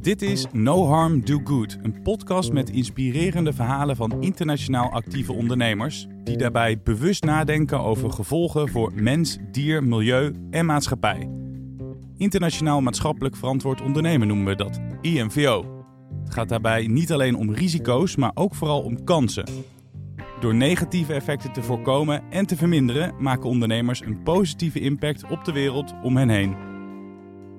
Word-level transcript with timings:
Dit 0.00 0.22
is 0.22 0.46
No 0.52 0.86
Harm 0.86 1.24
Do 1.24 1.40
Good, 1.44 1.78
een 1.82 2.02
podcast 2.02 2.52
met 2.52 2.70
inspirerende 2.70 3.52
verhalen 3.52 3.96
van 3.96 4.22
internationaal 4.22 4.90
actieve 4.90 5.32
ondernemers 5.32 6.06
die 6.24 6.36
daarbij 6.36 6.80
bewust 6.82 7.24
nadenken 7.24 7.80
over 7.80 8.12
gevolgen 8.12 8.68
voor 8.68 8.92
mens, 8.94 9.38
dier, 9.50 9.84
milieu 9.84 10.34
en 10.50 10.66
maatschappij. 10.66 11.30
Internationaal 12.16 12.80
maatschappelijk 12.80 13.36
verantwoord 13.36 13.80
ondernemen 13.80 14.26
noemen 14.26 14.46
we 14.46 14.56
dat, 14.56 14.80
IMVO. 15.00 15.84
Het 16.24 16.34
gaat 16.34 16.48
daarbij 16.48 16.86
niet 16.86 17.12
alleen 17.12 17.36
om 17.36 17.52
risico's, 17.52 18.16
maar 18.16 18.32
ook 18.34 18.54
vooral 18.54 18.80
om 18.82 19.04
kansen. 19.04 19.44
Door 20.40 20.54
negatieve 20.54 21.12
effecten 21.12 21.52
te 21.52 21.62
voorkomen 21.62 22.22
en 22.30 22.46
te 22.46 22.56
verminderen, 22.56 23.14
maken 23.18 23.48
ondernemers 23.48 24.00
een 24.00 24.22
positieve 24.22 24.80
impact 24.80 25.30
op 25.30 25.44
de 25.44 25.52
wereld 25.52 25.94
om 26.02 26.16
hen 26.16 26.28
heen. 26.28 26.56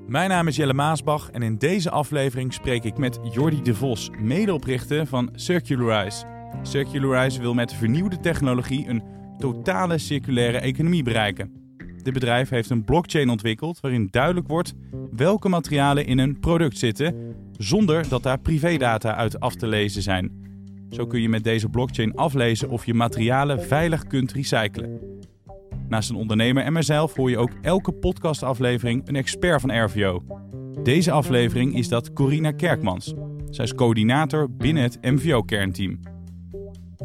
Mijn 0.08 0.30
naam 0.30 0.48
is 0.48 0.55
Jelle 0.55 0.73
Maasbach 0.73 1.30
en 1.31 1.41
in 1.41 1.58
deze 1.58 1.89
aflevering 1.89 2.53
spreek 2.53 2.84
ik 2.84 2.98
met 2.98 3.20
Jordi 3.31 3.62
de 3.62 3.75
Vos, 3.75 4.09
medeoprichter 4.20 5.08
van 5.08 5.30
Circularize. 5.34 6.25
Circularize 6.62 7.41
wil 7.41 7.53
met 7.53 7.73
vernieuwde 7.73 8.20
technologie 8.20 8.88
een 8.88 9.03
totale 9.38 9.98
circulaire 9.98 10.59
economie 10.59 11.03
bereiken. 11.03 11.52
Dit 12.03 12.13
bedrijf 12.13 12.50
heeft 12.50 12.70
een 12.70 12.84
blockchain 12.84 13.30
ontwikkeld 13.30 13.80
waarin 13.80 14.08
duidelijk 14.11 14.48
wordt 14.48 14.73
welke 15.11 15.50
materialen 15.50 16.05
in 16.05 16.17
een 16.17 16.39
product 16.39 16.77
zitten, 16.77 17.36
zonder 17.58 18.09
dat 18.09 18.23
daar 18.23 18.39
privédata 18.39 19.16
uit 19.16 19.39
af 19.39 19.55
te 19.55 19.67
lezen 19.67 20.02
zijn. 20.02 20.41
Zo 20.91 21.08
kun 21.08 21.22
je 21.22 21.30
met 21.30 21.44
deze 21.44 21.70
blockchain 21.70 22.16
aflezen 22.16 22.70
of 22.70 22.86
je 22.86 22.94
materialen 22.94 23.62
veilig 23.62 24.08
kunt 24.08 24.31
recyclen. 24.31 25.00
Naast 25.88 26.09
een 26.09 26.16
ondernemer 26.16 26.64
en 26.64 26.73
mezelf 26.73 27.16
hoor 27.16 27.30
je 27.30 27.38
ook 27.38 27.52
elke 27.62 27.91
podcastaflevering 27.91 29.08
een 29.08 29.16
expert 29.16 29.62
van 29.62 29.84
RVO. 29.84 30.23
Deze 30.84 31.12
aflevering 31.12 31.76
is 31.76 31.88
dat 31.88 32.14
Corina 32.14 32.52
Kerkmans. 32.52 33.14
Zij 33.50 33.66
is 33.66 33.73
coördinator 33.73 34.56
binnen 34.56 34.84
het 34.84 34.97
MVO-kernteam. 35.02 36.00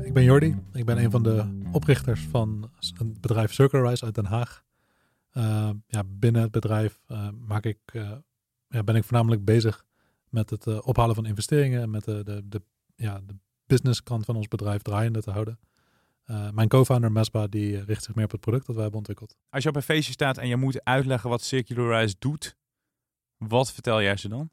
Ik 0.02 0.12
ben 0.12 0.22
Jordi. 0.22 0.56
Ik 0.72 0.84
ben 0.84 0.98
een 0.98 1.10
van 1.10 1.22
de 1.22 1.60
oprichters 1.72 2.20
van 2.20 2.70
het 2.78 3.20
bedrijf 3.20 3.52
Circularize 3.52 4.04
uit 4.04 4.14
Den 4.14 4.24
Haag. 4.24 4.64
Uh, 5.32 5.70
ja, 5.86 6.02
binnen 6.06 6.42
het 6.42 6.50
bedrijf 6.50 6.98
ik, 7.60 7.78
uh, 7.92 8.12
ja, 8.68 8.82
ben 8.82 8.96
ik 8.96 9.04
voornamelijk 9.04 9.44
bezig 9.44 9.84
met 10.28 10.50
het 10.50 10.82
ophalen 10.82 11.14
van 11.14 11.26
investeringen 11.26 11.82
en 11.82 11.90
met 11.90 12.04
de, 12.04 12.24
de, 12.24 12.42
de, 12.48 12.62
ja, 12.96 13.20
de 13.26 13.34
businesskant 13.66 14.24
van 14.24 14.36
ons 14.36 14.48
bedrijf 14.48 14.82
draaiende 14.82 15.22
te 15.22 15.30
houden. 15.30 15.58
Uh, 16.26 16.50
mijn 16.50 16.68
co-founder 16.68 17.12
Mesba 17.12 17.46
die 17.46 17.84
richt 17.84 18.04
zich 18.04 18.14
meer 18.14 18.24
op 18.24 18.30
het 18.30 18.40
product 18.40 18.66
dat 18.66 18.74
wij 18.74 18.82
hebben 18.82 19.00
ontwikkeld. 19.00 19.36
Als 19.50 19.62
je 19.62 19.68
op 19.68 19.76
een 19.76 19.82
feestje 19.82 20.12
staat 20.12 20.38
en 20.38 20.48
je 20.48 20.56
moet 20.56 20.84
uitleggen 20.84 21.30
wat 21.30 21.42
Circularize 21.42 22.14
doet, 22.18 22.56
wat 23.36 23.72
vertel 23.72 24.02
jij 24.02 24.16
ze 24.16 24.28
dan? 24.28 24.50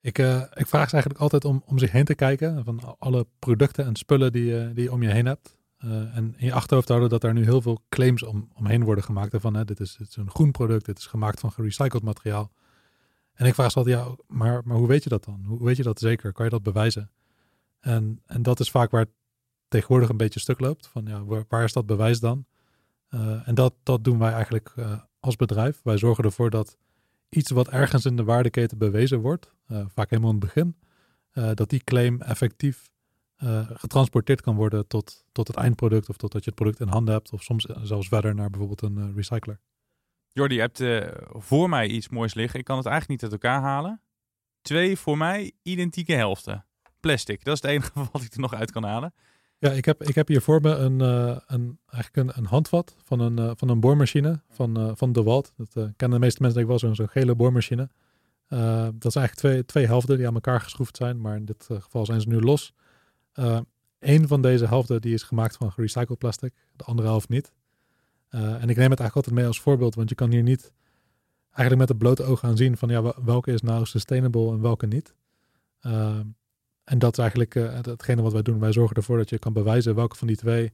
Ik, 0.00 0.18
uh, 0.18 0.42
ik 0.54 0.66
vraag 0.66 0.86
ze 0.88 0.92
eigenlijk 0.92 1.22
altijd 1.22 1.44
om, 1.44 1.62
om 1.66 1.78
zich 1.78 1.90
heen 1.90 2.04
te 2.04 2.14
kijken 2.14 2.64
van 2.64 2.98
alle 2.98 3.26
producten 3.38 3.84
en 3.84 3.96
spullen 3.96 4.32
die, 4.32 4.52
uh, 4.52 4.74
die 4.74 4.84
je 4.84 4.92
om 4.92 5.02
je 5.02 5.10
heen 5.10 5.26
hebt. 5.26 5.56
en 5.78 6.34
in 6.36 6.46
je 6.46 6.52
achterhoofd 6.52 6.88
houden 6.88 7.10
dat 7.10 7.24
er 7.24 7.32
nu 7.32 7.44
heel 7.44 7.62
veel 7.62 7.84
claims 7.88 8.22
om, 8.22 8.48
omheen 8.54 8.84
worden 8.84 9.04
gemaakt. 9.04 9.36
Van 9.40 9.54
hè, 9.54 9.64
dit, 9.64 9.80
is, 9.80 9.96
dit 9.96 10.08
is 10.08 10.16
een 10.16 10.30
groen 10.30 10.50
product, 10.50 10.84
dit 10.84 10.98
is 10.98 11.06
gemaakt 11.06 11.40
van 11.40 11.52
gerecycled 11.52 12.02
materiaal. 12.02 12.52
En 13.32 13.46
ik 13.46 13.54
vraag 13.54 13.70
ze 13.70 13.78
altijd, 13.78 13.98
ja, 13.98 14.16
maar, 14.26 14.62
maar 14.64 14.76
hoe 14.76 14.88
weet 14.88 15.02
je 15.02 15.08
dat 15.08 15.24
dan? 15.24 15.44
Hoe 15.46 15.64
weet 15.64 15.76
je 15.76 15.82
dat 15.82 15.98
zeker? 15.98 16.32
Kan 16.32 16.44
je 16.44 16.50
dat 16.50 16.62
bewijzen? 16.62 17.10
En, 17.82 18.22
en 18.26 18.42
dat 18.42 18.60
is 18.60 18.70
vaak 18.70 18.90
waar 18.90 19.00
het 19.00 19.12
tegenwoordig 19.68 20.08
een 20.08 20.16
beetje 20.16 20.40
stuk 20.40 20.60
loopt. 20.60 20.86
Van 20.86 21.04
ja, 21.06 21.24
waar, 21.48 21.64
is 21.64 21.72
dat 21.72 21.86
bewijs 21.86 22.20
dan? 22.20 22.46
Uh, 23.10 23.48
en 23.48 23.54
dat, 23.54 23.74
dat 23.82 24.04
doen 24.04 24.18
wij 24.18 24.32
eigenlijk 24.32 24.72
uh, 24.76 25.00
als 25.20 25.36
bedrijf. 25.36 25.80
Wij 25.82 25.98
zorgen 25.98 26.24
ervoor 26.24 26.50
dat 26.50 26.76
iets 27.28 27.50
wat 27.50 27.68
ergens 27.68 28.04
in 28.04 28.16
de 28.16 28.24
waardeketen 28.24 28.78
bewezen 28.78 29.20
wordt, 29.20 29.52
uh, 29.68 29.84
vaak 29.88 30.10
helemaal 30.10 30.32
in 30.32 30.36
het 30.36 30.44
begin, 30.44 30.76
dat 31.54 31.70
die 31.70 31.84
claim 31.84 32.20
effectief 32.20 32.90
getransporteerd 33.74 34.40
kan 34.40 34.54
worden 34.54 34.86
tot, 34.86 35.24
tot 35.32 35.48
het 35.48 35.56
eindproduct 35.56 36.08
of 36.08 36.16
totdat 36.16 36.44
je 36.44 36.50
het 36.50 36.58
product 36.58 36.80
in 36.80 36.88
handen 36.88 37.14
hebt 37.14 37.32
of 37.32 37.42
soms 37.42 37.64
zelfs 37.64 38.08
verder 38.08 38.34
naar 38.34 38.50
bijvoorbeeld 38.50 38.82
een 38.82 39.14
recycler. 39.14 39.60
Jordi, 40.28 40.54
je 40.54 40.60
hebt 40.60 40.82
voor 41.44 41.68
mij 41.68 41.88
iets 41.88 42.08
moois 42.08 42.34
liggen. 42.34 42.58
Ik 42.58 42.64
kan 42.64 42.76
het 42.76 42.86
eigenlijk 42.86 43.22
niet 43.22 43.32
uit 43.32 43.42
elkaar 43.42 43.60
halen. 43.62 44.00
Twee 44.60 44.96
voor 44.96 45.18
mij 45.18 45.52
identieke 45.62 46.12
helften. 46.12 46.64
Plastic, 47.02 47.44
dat 47.44 47.54
is 47.54 47.62
het 47.62 47.70
enige 47.70 47.90
wat 48.12 48.22
ik 48.22 48.32
er 48.32 48.40
nog 48.40 48.54
uit 48.54 48.70
kan 48.70 48.84
halen. 48.84 49.14
Ja, 49.58 49.70
ik 49.70 49.84
heb, 49.84 50.02
ik 50.02 50.14
heb 50.14 50.28
hier 50.28 50.40
voor 50.40 50.60
me 50.60 50.74
een, 50.74 51.00
uh, 51.00 51.36
een, 51.46 51.78
eigenlijk 51.90 52.16
een, 52.16 52.42
een 52.42 52.48
handvat 52.48 52.96
van 53.04 53.20
een, 53.20 53.40
uh, 53.40 53.50
van 53.54 53.68
een 53.68 53.80
boormachine 53.80 54.40
van, 54.50 54.80
uh, 54.80 54.90
van 54.94 55.12
De 55.12 55.22
Walt. 55.22 55.52
Dat 55.56 55.72
kennen 55.72 56.18
de 56.18 56.24
meeste 56.24 56.42
mensen 56.42 56.60
denk 56.60 56.60
ik 56.60 56.66
wel, 56.66 56.78
zo'n 56.78 56.94
zo'n 56.94 57.08
gele 57.08 57.34
boormachine. 57.34 57.88
dat 58.48 59.12
zijn 59.12 59.24
eigenlijk 59.24 59.34
twee, 59.34 59.64
twee 59.64 59.86
helften 59.86 60.16
die 60.16 60.26
aan 60.26 60.34
elkaar 60.34 60.60
geschroefd 60.60 60.96
zijn, 60.96 61.20
maar 61.20 61.36
in 61.36 61.44
dit 61.44 61.68
geval 61.68 62.06
zijn 62.06 62.20
ze 62.20 62.28
nu 62.28 62.40
los. 62.40 62.74
Eén 63.98 64.28
van 64.28 64.42
deze 64.42 64.66
helften 64.66 65.00
die 65.00 65.14
is 65.14 65.22
gemaakt 65.22 65.56
van 65.56 65.72
gerecycled 65.72 66.18
plastic, 66.18 66.54
de 66.76 66.84
andere 66.84 67.08
helft 67.08 67.28
niet. 67.28 67.52
en 68.30 68.68
ik 68.68 68.76
neem 68.76 68.90
het 68.90 69.00
eigenlijk 69.00 69.14
altijd 69.14 69.34
mee 69.34 69.46
als 69.46 69.60
voorbeeld, 69.60 69.94
want 69.94 70.08
je 70.08 70.14
kan 70.14 70.30
hier 70.30 70.42
niet 70.42 70.72
eigenlijk 71.44 71.78
met 71.78 71.88
het 71.88 71.98
blote 71.98 72.22
oog 72.22 72.40
gaan 72.40 72.56
zien 72.56 72.76
van 72.76 72.88
ja, 72.88 73.14
welke 73.24 73.52
is 73.52 73.62
nou 73.62 73.84
sustainable 73.86 74.50
en 74.50 74.60
welke 74.60 74.86
niet. 74.86 75.14
En 76.84 76.98
dat 76.98 77.12
is 77.12 77.18
eigenlijk 77.18 77.54
uh, 77.54 77.74
hetgene 77.74 78.22
wat 78.22 78.32
wij 78.32 78.42
doen. 78.42 78.58
Wij 78.58 78.72
zorgen 78.72 78.96
ervoor 78.96 79.16
dat 79.16 79.30
je 79.30 79.38
kan 79.38 79.52
bewijzen 79.52 79.94
welke 79.94 80.16
van 80.16 80.26
die 80.26 80.36
twee 80.36 80.72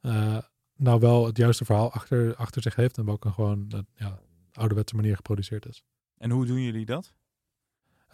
uh, 0.00 0.38
nou 0.76 1.00
wel 1.00 1.26
het 1.26 1.36
juiste 1.36 1.64
verhaal 1.64 1.92
achter, 1.92 2.34
achter 2.34 2.62
zich 2.62 2.74
heeft 2.74 2.98
en 2.98 3.04
welke 3.04 3.30
gewoon 3.32 3.70
uh, 3.74 3.80
ja, 3.94 4.18
ouderwetse 4.52 4.96
manier 4.96 5.16
geproduceerd 5.16 5.66
is. 5.66 5.84
En 6.18 6.30
hoe 6.30 6.46
doen 6.46 6.60
jullie 6.62 6.86
dat? 6.86 7.14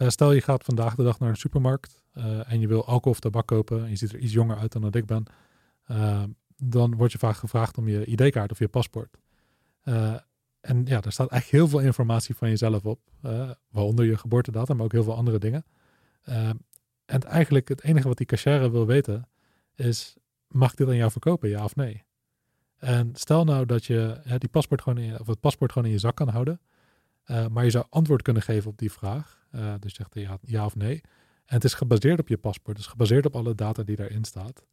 stel 0.07 0.31
je 0.31 0.41
gaat 0.41 0.63
vandaag 0.63 0.95
de 0.95 1.03
dag 1.03 1.19
naar 1.19 1.29
een 1.29 1.35
supermarkt 1.35 2.01
en 2.43 2.59
je 2.59 2.67
wil 2.67 2.85
alcohol 2.85 3.11
of 3.11 3.19
tabak 3.19 3.47
kopen 3.47 3.83
en 3.83 3.89
je 3.89 3.95
ziet 3.95 4.13
er 4.13 4.19
iets 4.19 4.33
jonger 4.33 4.57
uit 4.57 4.71
dan 4.71 4.81
dat 4.81 4.95
ik 4.95 5.05
ben, 5.05 5.23
dan 6.57 6.95
word 6.95 7.11
je 7.11 7.17
vaak 7.17 7.35
gevraagd 7.35 7.77
om 7.77 7.87
je 7.87 8.05
ID-kaart 8.05 8.51
of 8.51 8.59
je 8.59 8.67
paspoort. 8.67 9.17
en 10.61 10.85
ja, 10.85 10.99
daar 10.99 11.11
staat 11.11 11.29
eigenlijk 11.29 11.45
heel 11.45 11.67
veel 11.67 11.79
informatie 11.79 12.35
van 12.35 12.49
jezelf 12.49 12.85
op, 12.85 12.99
waaronder 13.69 14.05
je 14.05 14.17
geboortedata, 14.17 14.73
maar 14.73 14.85
ook 14.85 14.91
heel 14.91 15.03
veel 15.03 15.15
andere 15.15 15.39
dingen. 15.39 15.65
En 17.09 17.23
eigenlijk 17.23 17.67
het 17.67 17.83
enige 17.83 18.07
wat 18.07 18.17
die 18.17 18.25
cashier 18.25 18.71
wil 18.71 18.85
weten 18.85 19.27
is, 19.75 20.17
mag 20.47 20.71
ik 20.71 20.77
dit 20.77 20.87
aan 20.87 20.95
jou 20.95 21.11
verkopen, 21.11 21.49
ja 21.49 21.63
of 21.63 21.75
nee? 21.75 22.03
En 22.77 23.15
stel 23.15 23.43
nou 23.43 23.65
dat 23.65 23.85
je 23.85 24.19
hè, 24.23 24.37
die 24.37 24.49
paspoort 24.49 24.81
gewoon 24.81 25.03
in, 25.03 25.19
of 25.19 25.27
het 25.27 25.39
paspoort 25.39 25.71
gewoon 25.71 25.87
in 25.87 25.93
je 25.93 25.99
zak 25.99 26.15
kan 26.15 26.27
houden, 26.27 26.61
uh, 27.25 27.47
maar 27.47 27.63
je 27.63 27.69
zou 27.69 27.85
antwoord 27.89 28.21
kunnen 28.21 28.41
geven 28.41 28.69
op 28.69 28.77
die 28.77 28.91
vraag. 28.91 29.45
Uh, 29.51 29.73
dus 29.79 29.93
zegt 29.93 30.15
ja, 30.15 30.37
ja 30.41 30.65
of 30.65 30.75
nee. 30.75 31.01
En 31.45 31.55
het 31.55 31.63
is 31.63 31.73
gebaseerd 31.73 32.19
op 32.19 32.27
je 32.27 32.37
paspoort, 32.37 32.77
dus 32.77 32.87
gebaseerd 32.87 33.25
op 33.25 33.35
alle 33.35 33.55
data 33.55 33.83
die 33.83 33.95
daarin 33.95 34.23
staat. 34.23 34.65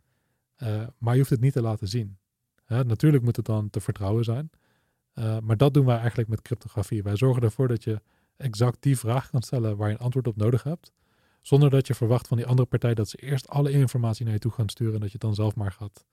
Uh, 0.63 0.83
maar 0.99 1.13
je 1.13 1.19
hoeft 1.19 1.31
het 1.31 1.41
niet 1.41 1.53
te 1.53 1.63
laten 1.63 1.89
zien. 1.89 2.19
natuurlijk 2.67 3.23
moet 3.23 3.37
het 3.37 3.45
dan 3.47 3.71
te 3.71 3.81
vertrouwen 3.81 4.25
zijn. 4.25 4.51
maar 5.43 5.57
dat 5.57 5.75
doen 5.75 5.87
wij 5.87 5.99
eigenlijk 5.99 6.29
met 6.29 6.43
cryptografie. 6.43 7.03
Wij 7.03 7.17
zorgen 7.17 7.43
ervoor 7.43 7.69
dat 7.69 7.85
je 7.85 8.01
exact 8.37 8.83
die 8.83 8.99
vraag 8.99 9.31
kan 9.31 9.43
stellen 9.43 9.77
waar 9.77 9.89
je 9.89 9.95
een 9.95 10.01
antwoord 10.01 10.27
op 10.27 10.37
nodig 10.37 10.63
hebt. 10.63 10.93
Zonder 11.47 11.71
dat 11.71 11.87
je 11.87 11.95
verwacht 11.95 12.29
van 12.29 12.37
die 12.37 12.47
andere 12.47 12.69
partij 12.69 12.95
dat 12.95 13.09
ze 13.09 13.17
eerst 13.17 13.49
alle 13.49 13.71
informatie 13.71 14.25
naar 14.25 14.35
je 14.35 14.41
toe 14.41 14.53
gaan 14.53 14.69
sturen 14.69 14.95
en 14.95 15.01
dat 15.01 15.09
je 15.09 15.13
het 15.13 15.23
dan 15.23 15.35
zelf 15.35 15.55
maar 15.55 15.73
gaat 15.73 16.05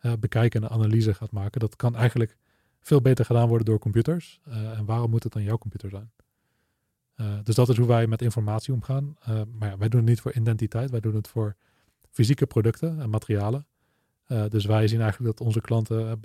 uh, 0.00 0.12
bekijken 0.20 0.60
en 0.60 0.66
een 0.66 0.72
analyse 0.72 1.14
gaat 1.14 1.30
maken. 1.30 1.60
Dat 1.60 1.76
kan 1.76 1.96
eigenlijk 1.96 2.36
veel 2.80 3.00
beter 3.00 3.24
gedaan 3.24 3.48
worden 3.48 3.66
door 3.66 3.78
computers. 3.78 4.40
Uh, 4.48 4.78
en 4.78 4.84
waarom 4.84 5.10
moet 5.10 5.22
het 5.22 5.32
dan 5.32 5.42
jouw 5.42 5.58
computer 5.58 5.90
zijn? 5.90 6.12
Uh, 7.16 7.38
dus 7.42 7.54
dat 7.54 7.68
is 7.68 7.76
hoe 7.76 7.86
wij 7.86 8.06
met 8.06 8.22
informatie 8.22 8.74
omgaan. 8.74 9.16
maar 9.58 9.68
ja, 9.68 9.78
wij 9.78 9.88
doen 9.88 10.00
het 10.00 10.08
niet 10.08 10.20
voor 10.20 10.32
identiteit, 10.32 10.90
wij 10.90 11.00
doen 11.00 11.14
het 11.14 11.28
voor 11.28 11.56
fysieke 12.10 12.46
producten 12.46 13.00
en 13.00 13.10
materialen. 13.10 13.66
dus 14.48 14.64
wij 14.64 14.88
zien 14.88 15.00
eigenlijk 15.00 15.36
dat 15.36 15.46
onze 15.46 15.60
klanten 15.60 16.20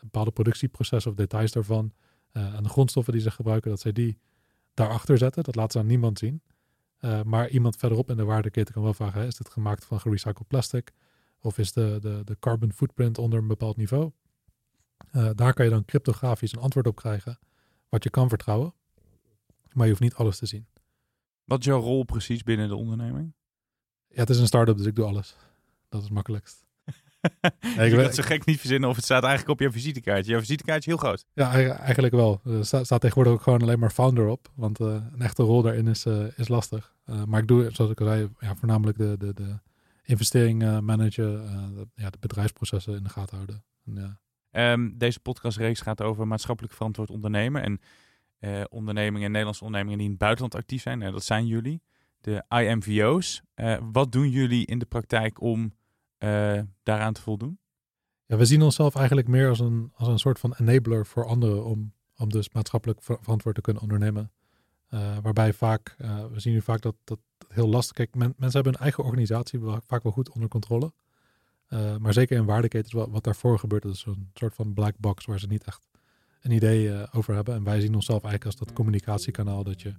bepaalde 0.00 0.30
productieprocessen 0.30 1.10
of 1.10 1.16
details 1.16 1.52
daarvan 1.52 1.92
en 2.32 2.62
de 2.62 2.68
grondstoffen 2.68 3.12
die 3.12 3.22
ze 3.22 3.30
gebruiken, 3.30 3.70
dat 3.70 3.80
zij 3.80 3.92
die 3.92 4.18
daarachter 4.74 5.18
zetten. 5.18 5.42
Dat 5.42 5.54
laten 5.54 5.72
ze 5.72 5.78
aan 5.78 5.86
niemand 5.86 6.18
zien. 6.18 6.42
Uh, 7.04 7.22
maar 7.22 7.48
iemand 7.48 7.76
verderop 7.76 8.10
in 8.10 8.16
de 8.16 8.24
waardeketen 8.24 8.74
kan 8.74 8.82
wel 8.82 8.94
vragen: 8.94 9.20
hè, 9.20 9.26
is 9.26 9.36
dit 9.36 9.50
gemaakt 9.50 9.84
van 9.84 10.00
gerecycled 10.00 10.48
plastic? 10.48 10.92
Of 11.40 11.58
is 11.58 11.72
de, 11.72 11.98
de, 12.00 12.22
de 12.24 12.36
carbon 12.38 12.72
footprint 12.72 13.18
onder 13.18 13.38
een 13.38 13.46
bepaald 13.46 13.76
niveau? 13.76 14.10
Uh, 15.12 15.30
daar 15.34 15.54
kan 15.54 15.64
je 15.64 15.70
dan 15.70 15.84
cryptografisch 15.84 16.52
een 16.52 16.58
antwoord 16.58 16.86
op 16.86 16.96
krijgen, 16.96 17.38
wat 17.88 18.02
je 18.02 18.10
kan 18.10 18.28
vertrouwen. 18.28 18.74
Maar 19.72 19.84
je 19.84 19.90
hoeft 19.90 20.02
niet 20.02 20.14
alles 20.14 20.38
te 20.38 20.46
zien. 20.46 20.66
Wat 21.44 21.58
is 21.58 21.64
jouw 21.64 21.80
rol 21.80 22.04
precies 22.04 22.42
binnen 22.42 22.68
de 22.68 22.76
onderneming? 22.76 23.34
Ja, 24.08 24.20
het 24.20 24.30
is 24.30 24.38
een 24.38 24.46
start-up, 24.46 24.76
dus 24.76 24.86
ik 24.86 24.94
doe 24.94 25.04
alles. 25.04 25.36
Dat 25.88 26.00
is 26.00 26.06
het 26.06 26.14
makkelijkst. 26.14 26.66
Ik 27.60 27.92
het 27.92 28.14
zo 28.14 28.22
gek 28.22 28.44
niet 28.44 28.58
verzinnen 28.58 28.88
of 28.88 28.96
het 28.96 29.04
staat 29.04 29.22
eigenlijk 29.22 29.60
op 29.60 29.66
je 29.66 29.72
visitekaartje. 29.72 30.30
Jouw 30.30 30.40
visitekaartje 30.40 30.90
is 30.90 30.96
heel 30.96 31.08
groot. 31.08 31.26
Ja, 31.32 31.52
eigenlijk 31.78 32.14
wel. 32.14 32.40
Er 32.44 32.66
staat, 32.66 32.84
staat 32.84 33.00
tegenwoordig 33.00 33.32
ook 33.32 33.42
gewoon 33.42 33.62
alleen 33.62 33.78
maar 33.78 33.90
founder 33.90 34.26
op. 34.26 34.50
Want 34.54 34.80
uh, 34.80 34.86
een 35.12 35.20
echte 35.20 35.42
rol 35.42 35.62
daarin 35.62 35.86
is, 35.86 36.06
uh, 36.06 36.24
is 36.36 36.48
lastig. 36.48 36.94
Uh, 37.06 37.24
maar 37.24 37.40
ik 37.40 37.48
doe, 37.48 37.68
zoals 37.72 37.90
ik 37.90 38.00
al 38.00 38.06
zei, 38.06 38.28
ja, 38.38 38.56
voornamelijk 38.56 38.98
de, 38.98 39.16
de, 39.18 39.34
de 39.34 39.58
investering 40.04 40.80
managen, 40.80 41.46
de, 41.74 41.88
ja, 41.94 42.10
de 42.10 42.18
bedrijfsprocessen 42.20 42.96
in 42.96 43.02
de 43.02 43.08
gaten 43.08 43.36
houden. 43.36 43.64
En, 43.84 44.18
ja. 44.50 44.72
um, 44.72 44.98
deze 44.98 45.20
podcastreeks 45.20 45.80
gaat 45.80 46.02
over 46.02 46.26
maatschappelijk 46.26 46.74
verantwoord 46.74 47.10
ondernemen. 47.10 47.62
En 47.62 47.80
ondernemingen, 48.68 49.30
Nederlandse 49.30 49.64
ondernemingen 49.64 49.98
die 49.98 50.06
in 50.06 50.12
het 50.12 50.22
buitenland 50.22 50.54
actief 50.54 50.82
zijn. 50.82 50.98
Nou, 50.98 51.12
dat 51.12 51.24
zijn 51.24 51.46
jullie, 51.46 51.82
de 52.20 52.44
IMVO's. 52.48 53.42
wat 53.92 54.12
doen 54.12 54.30
jullie 54.30 54.66
in 54.66 54.78
de 54.78 54.86
praktijk 54.86 55.40
om 55.40 55.72
daaraan 56.82 57.12
te 57.12 57.22
voldoen? 57.22 57.58
Ja, 58.26 58.36
we 58.36 58.44
zien 58.44 58.62
onszelf 58.62 58.94
eigenlijk 58.94 59.28
meer 59.28 59.48
als 59.48 59.60
een, 59.60 59.92
als 59.94 60.08
een 60.08 60.18
soort 60.18 60.38
van 60.38 60.54
enabler 60.58 61.06
voor 61.06 61.26
anderen 61.26 61.64
om, 61.64 61.92
om 62.16 62.28
dus 62.28 62.50
maatschappelijk 62.52 63.02
verantwoord 63.02 63.54
te 63.54 63.60
kunnen 63.60 63.82
ondernemen. 63.82 64.32
waarbij 65.22 65.52
vaak, 65.52 65.96
we 66.32 66.40
zien 66.40 66.52
nu 66.52 66.62
vaak 66.62 66.80
dat 66.80 66.94
dat 67.04 67.18
heel 67.48 67.68
lastig. 67.68 67.96
Kijk, 67.96 68.14
mensen 68.14 68.52
hebben 68.52 68.72
een 68.72 68.80
eigen 68.80 69.04
organisatie 69.04 69.60
vaak 69.86 70.02
wel 70.02 70.12
goed 70.12 70.30
onder 70.30 70.48
controle. 70.48 70.92
Maar 71.98 72.12
zeker 72.12 72.36
in 72.36 72.44
waardeketens, 72.44 72.92
wat, 72.92 73.24
daarvoor 73.24 73.58
gebeurt, 73.58 73.84
is 73.84 74.04
een 74.06 74.30
soort 74.34 74.54
van 74.54 74.74
black 74.74 74.94
box 74.98 75.24
waar 75.24 75.38
ze 75.38 75.46
niet 75.46 75.64
echt 75.64 75.88
een 76.40 76.50
idee 76.50 77.12
over 77.12 77.34
hebben. 77.34 77.54
En 77.54 77.64
wij 77.64 77.80
zien 77.80 77.94
onszelf 77.94 78.22
eigenlijk 78.22 78.44
als 78.44 78.66
dat 78.66 78.76
communicatiekanaal 78.76 79.64
dat 79.64 79.82
je 79.82 79.94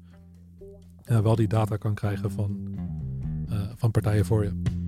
wel 1.03 1.35
die 1.35 1.47
data 1.47 1.77
kan 1.77 1.93
krijgen 1.93 2.31
van, 2.31 2.75
van 3.75 3.91
partijen 3.91 4.25
voor 4.25 4.43
je. 4.43 4.82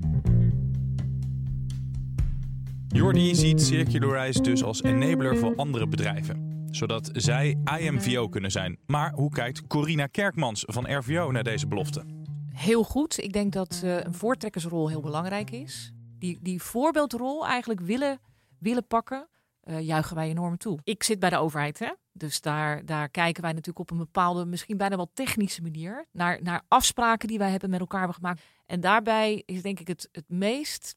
Jordi 2.96 3.36
ziet 3.36 3.62
Circularize 3.62 4.42
dus 4.42 4.64
als 4.64 4.84
enabler 4.84 5.38
voor 5.38 5.56
andere 5.56 5.88
bedrijven, 5.88 6.68
zodat 6.70 7.10
zij 7.14 7.58
IMVO 7.80 8.30
kunnen 8.30 8.52
zijn. 8.52 8.78
Maar 8.86 9.12
hoe 9.14 9.30
kijkt 9.32 9.68
Corina 9.68 10.08
Kerkmans 10.08 10.64
van 10.68 10.98
RVO 10.98 11.32
naar 11.32 11.44
deze 11.44 11.68
belofte? 11.68 12.04
Heel 12.52 12.84
goed. 12.84 13.24
Ik 13.24 13.34
denk 13.34 13.54
dat 13.54 13.82
een 13.84 14.14
voortrekkersrol 14.14 14.90
heel 14.90 15.02
belangrijk 15.02 15.52
is 15.52 15.92
die, 16.20 16.40
die 16.42 16.62
voorbeeldrol 16.62 17.46
eigenlijk 17.48 17.80
willen, 17.80 18.20
willen 18.60 18.88
pakken, 18.88 19.28
uh, 19.64 19.80
juichen 19.80 20.16
wij 20.16 20.30
enorm 20.30 20.58
toe. 20.58 20.80
Ik 20.84 21.04
zit 21.04 21.20
bij 21.20 21.30
de 21.30 21.38
overheid, 21.38 21.80
hè? 21.80 21.92
dus 22.12 22.42
daar, 22.42 22.86
daar 22.86 23.10
kijken 23.10 23.42
wij 23.42 23.52
natuurlijk 23.52 23.80
op 23.80 23.92
een 23.92 24.06
bepaalde, 24.06 24.46
misschien 24.46 24.78
bijna 24.78 24.96
wel 24.96 25.10
technische 25.14 25.62
manier, 25.62 26.06
naar, 26.12 26.40
naar 26.44 26.62
afspraken 26.68 27.28
die 27.28 27.38
wij 27.38 27.50
hebben 27.50 27.70
met 27.70 27.80
elkaar 27.80 28.00
hebben 28.00 28.18
gemaakt. 28.18 28.42
En 28.66 28.80
daarbij 28.80 29.44
is 29.46 29.62
denk 29.62 29.80
ik 29.80 29.88
het, 29.88 30.10
het 30.12 30.30
meest 30.30 30.96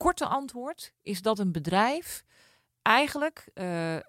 korte 0.00 0.26
antwoord, 0.26 0.92
is 1.02 1.22
dat 1.22 1.38
een 1.38 1.52
bedrijf 1.52 2.24
eigenlijk 2.82 3.48
uh, 3.54 3.94
uh, 3.94 4.00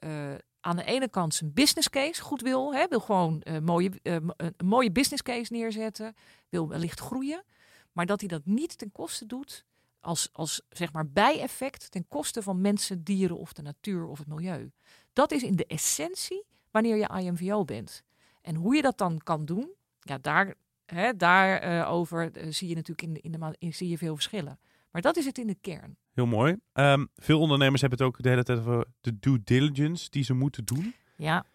aan 0.59 0.75
de 0.75 0.83
ene 0.83 1.09
kant 1.09 1.33
zijn 1.33 1.53
business 1.53 1.89
case 1.89 2.21
goed 2.21 2.41
wil, 2.41 2.73
hè, 2.73 2.87
wil 2.87 2.99
gewoon 2.99 3.43
mooie, 3.63 3.91
een 4.03 4.53
mooie 4.63 4.91
business 4.91 5.21
case 5.21 5.53
neerzetten, 5.53 6.15
wil 6.49 6.67
wellicht 6.67 6.99
groeien, 6.99 7.43
maar 7.91 8.05
dat 8.05 8.19
hij 8.19 8.29
dat 8.29 8.45
niet 8.45 8.77
ten 8.77 8.91
koste 8.91 9.25
doet 9.25 9.65
als, 9.99 10.29
als 10.31 10.61
zeg 10.69 10.93
maar 10.93 11.07
bijeffect 11.09 11.91
ten 11.91 12.07
koste 12.07 12.41
van 12.41 12.61
mensen, 12.61 13.03
dieren 13.03 13.37
of 13.37 13.53
de 13.53 13.61
natuur 13.61 14.07
of 14.07 14.17
het 14.17 14.27
milieu. 14.27 14.71
Dat 15.13 15.31
is 15.31 15.43
in 15.43 15.55
de 15.55 15.65
essentie 15.65 16.45
wanneer 16.71 16.95
je 16.95 17.19
IMVO 17.19 17.65
bent. 17.65 18.03
En 18.41 18.55
hoe 18.55 18.75
je 18.75 18.81
dat 18.81 18.97
dan 18.97 19.21
kan 19.23 19.45
doen, 19.45 19.71
ja, 19.99 20.17
daar, 20.17 20.55
hè, 20.85 21.15
daarover 21.15 22.31
zie 22.49 22.67
je 22.67 22.75
natuurlijk 22.75 23.07
in 23.07 23.13
de, 23.13 23.19
in 23.21 23.31
de 23.31 23.55
in, 23.57 23.73
zie 23.73 23.89
je 23.89 23.97
veel 23.97 24.13
verschillen. 24.13 24.59
Maar 24.91 25.01
dat 25.01 25.17
is 25.17 25.25
het 25.25 25.37
in 25.37 25.47
de 25.47 25.57
kern. 25.61 25.97
Heel 26.13 26.25
mooi. 26.25 26.55
Um, 26.73 27.09
veel 27.15 27.39
ondernemers 27.39 27.81
hebben 27.81 27.99
het 27.99 28.07
ook 28.07 28.21
de 28.21 28.29
hele 28.29 28.43
tijd 28.43 28.59
over 28.59 28.85
de 29.01 29.19
due 29.19 29.41
diligence 29.43 30.09
die 30.09 30.23
ze 30.23 30.33
moeten 30.33 30.65
doen. 30.65 30.95
Ja. 31.17 31.45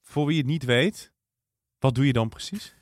Voor 0.00 0.26
wie 0.26 0.38
het 0.38 0.46
niet 0.46 0.64
weet, 0.64 1.12
wat 1.78 1.94
doe 1.94 2.06
je 2.06 2.12
dan 2.12 2.28
precies? 2.28 2.74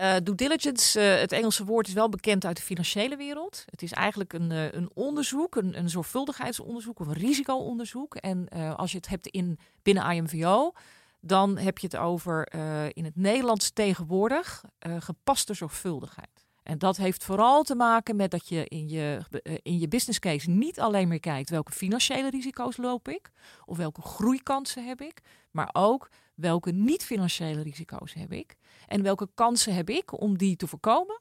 Uh, 0.00 0.16
due 0.24 0.34
diligence, 0.34 1.00
uh, 1.00 1.20
het 1.20 1.32
Engelse 1.32 1.64
woord 1.64 1.88
is 1.88 1.92
wel 1.92 2.08
bekend 2.08 2.44
uit 2.44 2.56
de 2.56 2.62
financiële 2.62 3.16
wereld. 3.16 3.64
Het 3.66 3.82
is 3.82 3.92
eigenlijk 3.92 4.32
een, 4.32 4.50
uh, 4.50 4.72
een 4.72 4.90
onderzoek, 4.94 5.56
een, 5.56 5.78
een 5.78 5.90
zorgvuldigheidsonderzoek 5.90 7.00
of 7.00 7.06
een 7.06 7.12
risicoonderzoek. 7.12 8.14
En 8.14 8.48
als 8.76 8.90
je 8.90 8.96
het 8.96 9.08
hebt 9.08 9.26
in, 9.26 9.58
binnen 9.82 10.10
IMVO, 10.10 10.72
dan 11.20 11.58
heb 11.58 11.78
je 11.78 11.86
het 11.86 11.96
over 11.96 12.52
in 12.94 13.04
het 13.04 13.16
Nederlands 13.16 13.70
tegenwoordig 13.70 14.64
gepaste 14.98 15.54
zorgvuldigheid. 15.54 16.41
En 16.62 16.78
dat 16.78 16.96
heeft 16.96 17.24
vooral 17.24 17.62
te 17.62 17.74
maken 17.74 18.16
met 18.16 18.30
dat 18.30 18.48
je 18.48 18.64
in 18.68 18.88
je, 18.88 19.20
in 19.62 19.78
je 19.78 19.88
business 19.88 20.18
case 20.18 20.50
niet 20.50 20.80
alleen 20.80 21.08
meer 21.08 21.20
kijkt 21.20 21.50
welke 21.50 21.72
financiële 21.72 22.30
risico's 22.30 22.76
loop 22.76 23.08
ik 23.08 23.30
of 23.64 23.76
welke 23.76 24.02
groeikansen 24.02 24.86
heb 24.86 25.00
ik, 25.00 25.20
maar 25.50 25.68
ook 25.72 26.08
welke 26.34 26.70
niet-financiële 26.70 27.62
risico's 27.62 28.12
heb 28.12 28.32
ik 28.32 28.56
en 28.86 29.02
welke 29.02 29.28
kansen 29.34 29.74
heb 29.74 29.90
ik 29.90 30.20
om 30.20 30.38
die 30.38 30.56
te 30.56 30.66
voorkomen, 30.66 31.20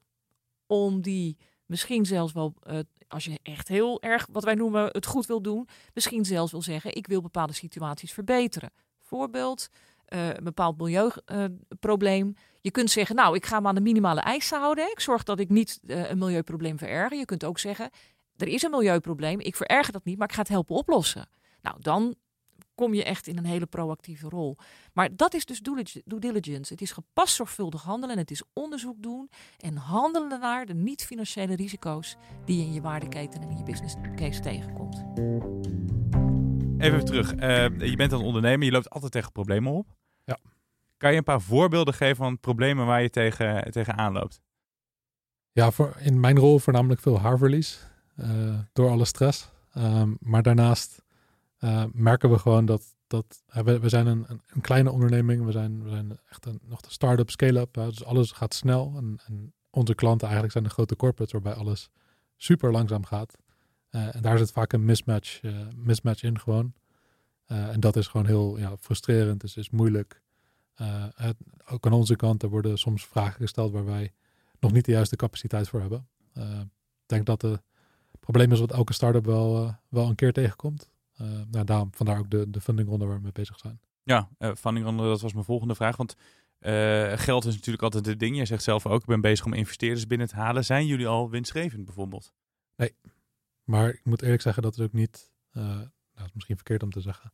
om 0.65 1.01
die 1.01 1.37
misschien 1.65 2.05
zelfs 2.05 2.33
wel, 2.33 2.53
uh, 2.67 2.79
als 3.07 3.25
je 3.25 3.39
echt 3.43 3.67
heel 3.67 4.01
erg 4.01 4.27
wat 4.31 4.43
wij 4.43 4.55
noemen 4.55 4.85
het 4.91 5.05
goed 5.05 5.25
wil 5.25 5.41
doen, 5.41 5.67
misschien 5.93 6.25
zelfs 6.25 6.51
wil 6.51 6.61
zeggen 6.61 6.95
ik 6.95 7.07
wil 7.07 7.21
bepaalde 7.21 7.53
situaties 7.53 8.13
verbeteren. 8.13 8.71
Voorbeeld, 8.99 9.69
uh, 10.07 10.27
een 10.27 10.43
bepaald 10.43 10.77
milieuprobleem. 10.77 12.35
Je 12.61 12.71
kunt 12.71 12.91
zeggen, 12.91 13.15
nou, 13.15 13.35
ik 13.35 13.45
ga 13.45 13.59
me 13.59 13.67
aan 13.67 13.75
de 13.75 13.81
minimale 13.81 14.21
eisen 14.21 14.59
houden. 14.59 14.91
Ik 14.91 14.99
zorg 14.99 15.23
dat 15.23 15.39
ik 15.39 15.49
niet 15.49 15.79
uh, 15.85 16.09
een 16.09 16.17
milieuprobleem 16.17 16.77
vererger. 16.77 17.17
Je 17.17 17.25
kunt 17.25 17.43
ook 17.43 17.59
zeggen, 17.59 17.89
er 18.37 18.47
is 18.47 18.61
een 18.61 18.71
milieuprobleem, 18.71 19.39
ik 19.39 19.55
vererger 19.55 19.93
dat 19.93 20.05
niet, 20.05 20.17
maar 20.17 20.27
ik 20.27 20.33
ga 20.33 20.41
het 20.41 20.49
helpen 20.49 20.75
oplossen. 20.75 21.29
Nou, 21.61 21.77
dan 21.79 22.15
kom 22.75 22.93
je 22.93 23.03
echt 23.03 23.27
in 23.27 23.37
een 23.37 23.45
hele 23.45 23.65
proactieve 23.65 24.29
rol. 24.29 24.57
Maar 24.93 25.15
dat 25.15 25.33
is 25.33 25.45
dus 25.45 25.59
due 25.59 25.83
diligence. 26.19 26.73
Het 26.73 26.81
is 26.81 26.91
gepast 26.91 27.35
zorgvuldig 27.35 27.83
handelen 27.83 28.15
en 28.15 28.21
het 28.21 28.31
is 28.31 28.43
onderzoek 28.53 29.01
doen 29.01 29.29
en 29.57 29.75
handelen 29.75 30.39
naar 30.39 30.65
de 30.65 30.73
niet-financiële 30.73 31.55
risico's 31.55 32.15
die 32.45 32.57
je 32.57 32.63
in 32.63 32.73
je 32.73 32.81
waardeketen 32.81 33.41
en 33.41 33.49
in 33.49 33.57
je 33.57 33.63
business 33.63 33.95
case 34.15 34.39
tegenkomt. 34.39 35.03
Even 36.77 37.05
terug. 37.05 37.33
Uh, 37.33 37.89
je 37.89 37.95
bent 37.95 38.11
een 38.11 38.19
ondernemer, 38.19 38.65
je 38.65 38.71
loopt 38.71 38.89
altijd 38.89 39.11
tegen 39.11 39.31
problemen 39.31 39.71
op. 39.71 39.87
Ja. 40.25 40.37
Kan 41.01 41.11
je 41.11 41.17
een 41.17 41.23
paar 41.23 41.41
voorbeelden 41.41 41.93
geven 41.93 42.15
van 42.15 42.39
problemen 42.39 42.85
waar 42.85 43.01
je 43.01 43.09
tegen, 43.09 43.71
tegenaan 43.71 44.13
loopt? 44.13 44.41
Ja, 45.51 45.71
voor, 45.71 45.95
in 45.99 46.19
mijn 46.19 46.37
rol 46.37 46.59
voornamelijk 46.59 47.01
veel 47.01 47.19
haarverlies 47.19 47.87
uh, 48.15 48.59
door 48.73 48.89
alle 48.89 49.05
stress. 49.05 49.49
Um, 49.77 50.17
maar 50.19 50.41
daarnaast 50.41 51.01
uh, 51.59 51.83
merken 51.91 52.29
we 52.29 52.39
gewoon 52.39 52.65
dat, 52.65 52.95
dat 53.07 53.43
uh, 53.55 53.63
we, 53.63 53.79
we 53.79 53.89
zijn 53.89 54.07
een, 54.07 54.25
een, 54.47 54.61
kleine 54.61 54.91
onderneming. 54.91 55.45
We 55.45 55.51
zijn, 55.51 55.83
we 55.83 55.89
zijn 55.89 56.19
echt 56.29 56.45
een, 56.45 56.59
nog 56.63 56.81
de 56.81 56.91
start-up, 56.91 57.29
scale-up. 57.29 57.73
Dus 57.73 58.03
alles 58.03 58.31
gaat 58.31 58.53
snel. 58.53 58.93
En, 58.97 59.19
en, 59.25 59.53
onze 59.69 59.95
klanten 59.95 60.27
eigenlijk 60.27 60.53
zijn 60.53 60.63
de 60.63 60.69
grote 60.73 60.95
corporates 60.95 61.33
waarbij 61.33 61.61
alles 61.61 61.89
super 62.37 62.71
langzaam 62.71 63.05
gaat. 63.05 63.37
en 63.89 64.21
daar 64.21 64.37
zit 64.37 64.51
vaak 64.51 64.73
een 64.73 64.85
mismatch, 64.85 65.41
mismatch 65.75 66.23
in 66.23 66.39
gewoon. 66.39 66.73
en 67.45 67.79
dat 67.79 67.95
is 67.95 68.07
gewoon 68.07 68.25
heel 68.25 68.57
ja, 68.57 68.77
frustrerend. 68.77 69.41
Dus 69.41 69.57
is 69.57 69.69
moeilijk. 69.69 70.21
Het, 71.15 71.37
ook 71.65 71.85
aan 71.85 71.93
onze 71.93 72.15
kant, 72.15 72.43
er 72.43 72.49
worden 72.49 72.77
soms 72.77 73.05
vragen 73.05 73.41
gesteld 73.41 73.71
waar 73.71 73.85
wij 73.85 74.13
nog 74.59 74.71
niet 74.71 74.85
de 74.85 74.91
juiste 74.91 75.15
capaciteit 75.15 75.69
voor 75.69 75.79
hebben. 75.79 76.07
ik 76.33 76.67
denk 77.05 77.25
dat 77.25 77.41
het 77.41 77.61
probleem 78.19 78.51
is 78.51 78.59
wat 78.59 78.71
elke 78.71 78.93
start-up 78.93 79.25
wel, 79.25 79.75
wel 79.89 80.07
een 80.07 80.15
keer 80.15 80.33
tegenkomt. 80.33 80.89
Nou, 81.51 81.65
daarom, 81.65 81.93
vandaar 81.93 82.19
ook 82.19 82.29
de, 82.29 82.49
de 82.49 82.61
fundingronde 82.61 83.05
waar 83.05 83.15
we 83.15 83.21
mee 83.21 83.31
bezig 83.31 83.59
zijn. 83.59 83.79
Ja, 84.03 84.29
fundingronde, 84.57 85.03
dat 85.03 85.21
was 85.21 85.33
mijn 85.33 85.45
volgende 85.45 85.75
vraag. 85.75 85.97
Want 85.97 86.15
uh, 86.59 87.17
geld 87.17 87.45
is 87.45 87.55
natuurlijk 87.55 87.83
altijd 87.83 88.05
het 88.05 88.19
ding. 88.19 88.37
Je 88.37 88.45
zegt 88.45 88.63
zelf 88.63 88.85
ook, 88.85 89.01
ik 89.01 89.07
ben 89.07 89.21
bezig 89.21 89.45
om 89.45 89.53
investeerders 89.53 90.07
binnen 90.07 90.27
te 90.27 90.35
halen. 90.35 90.65
Zijn 90.65 90.85
jullie 90.85 91.07
al 91.07 91.29
winstgevend 91.29 91.85
bijvoorbeeld? 91.85 92.33
Nee, 92.75 92.95
maar 93.63 93.89
ik 93.89 94.05
moet 94.05 94.21
eerlijk 94.21 94.41
zeggen 94.41 94.63
dat 94.63 94.75
het 94.75 94.85
ook 94.85 94.93
niet, 94.93 95.31
nou, 95.51 95.89
dat 96.13 96.25
is 96.25 96.33
misschien 96.33 96.55
verkeerd 96.55 96.83
om 96.83 96.91
te 96.91 97.01
zeggen, 97.01 97.33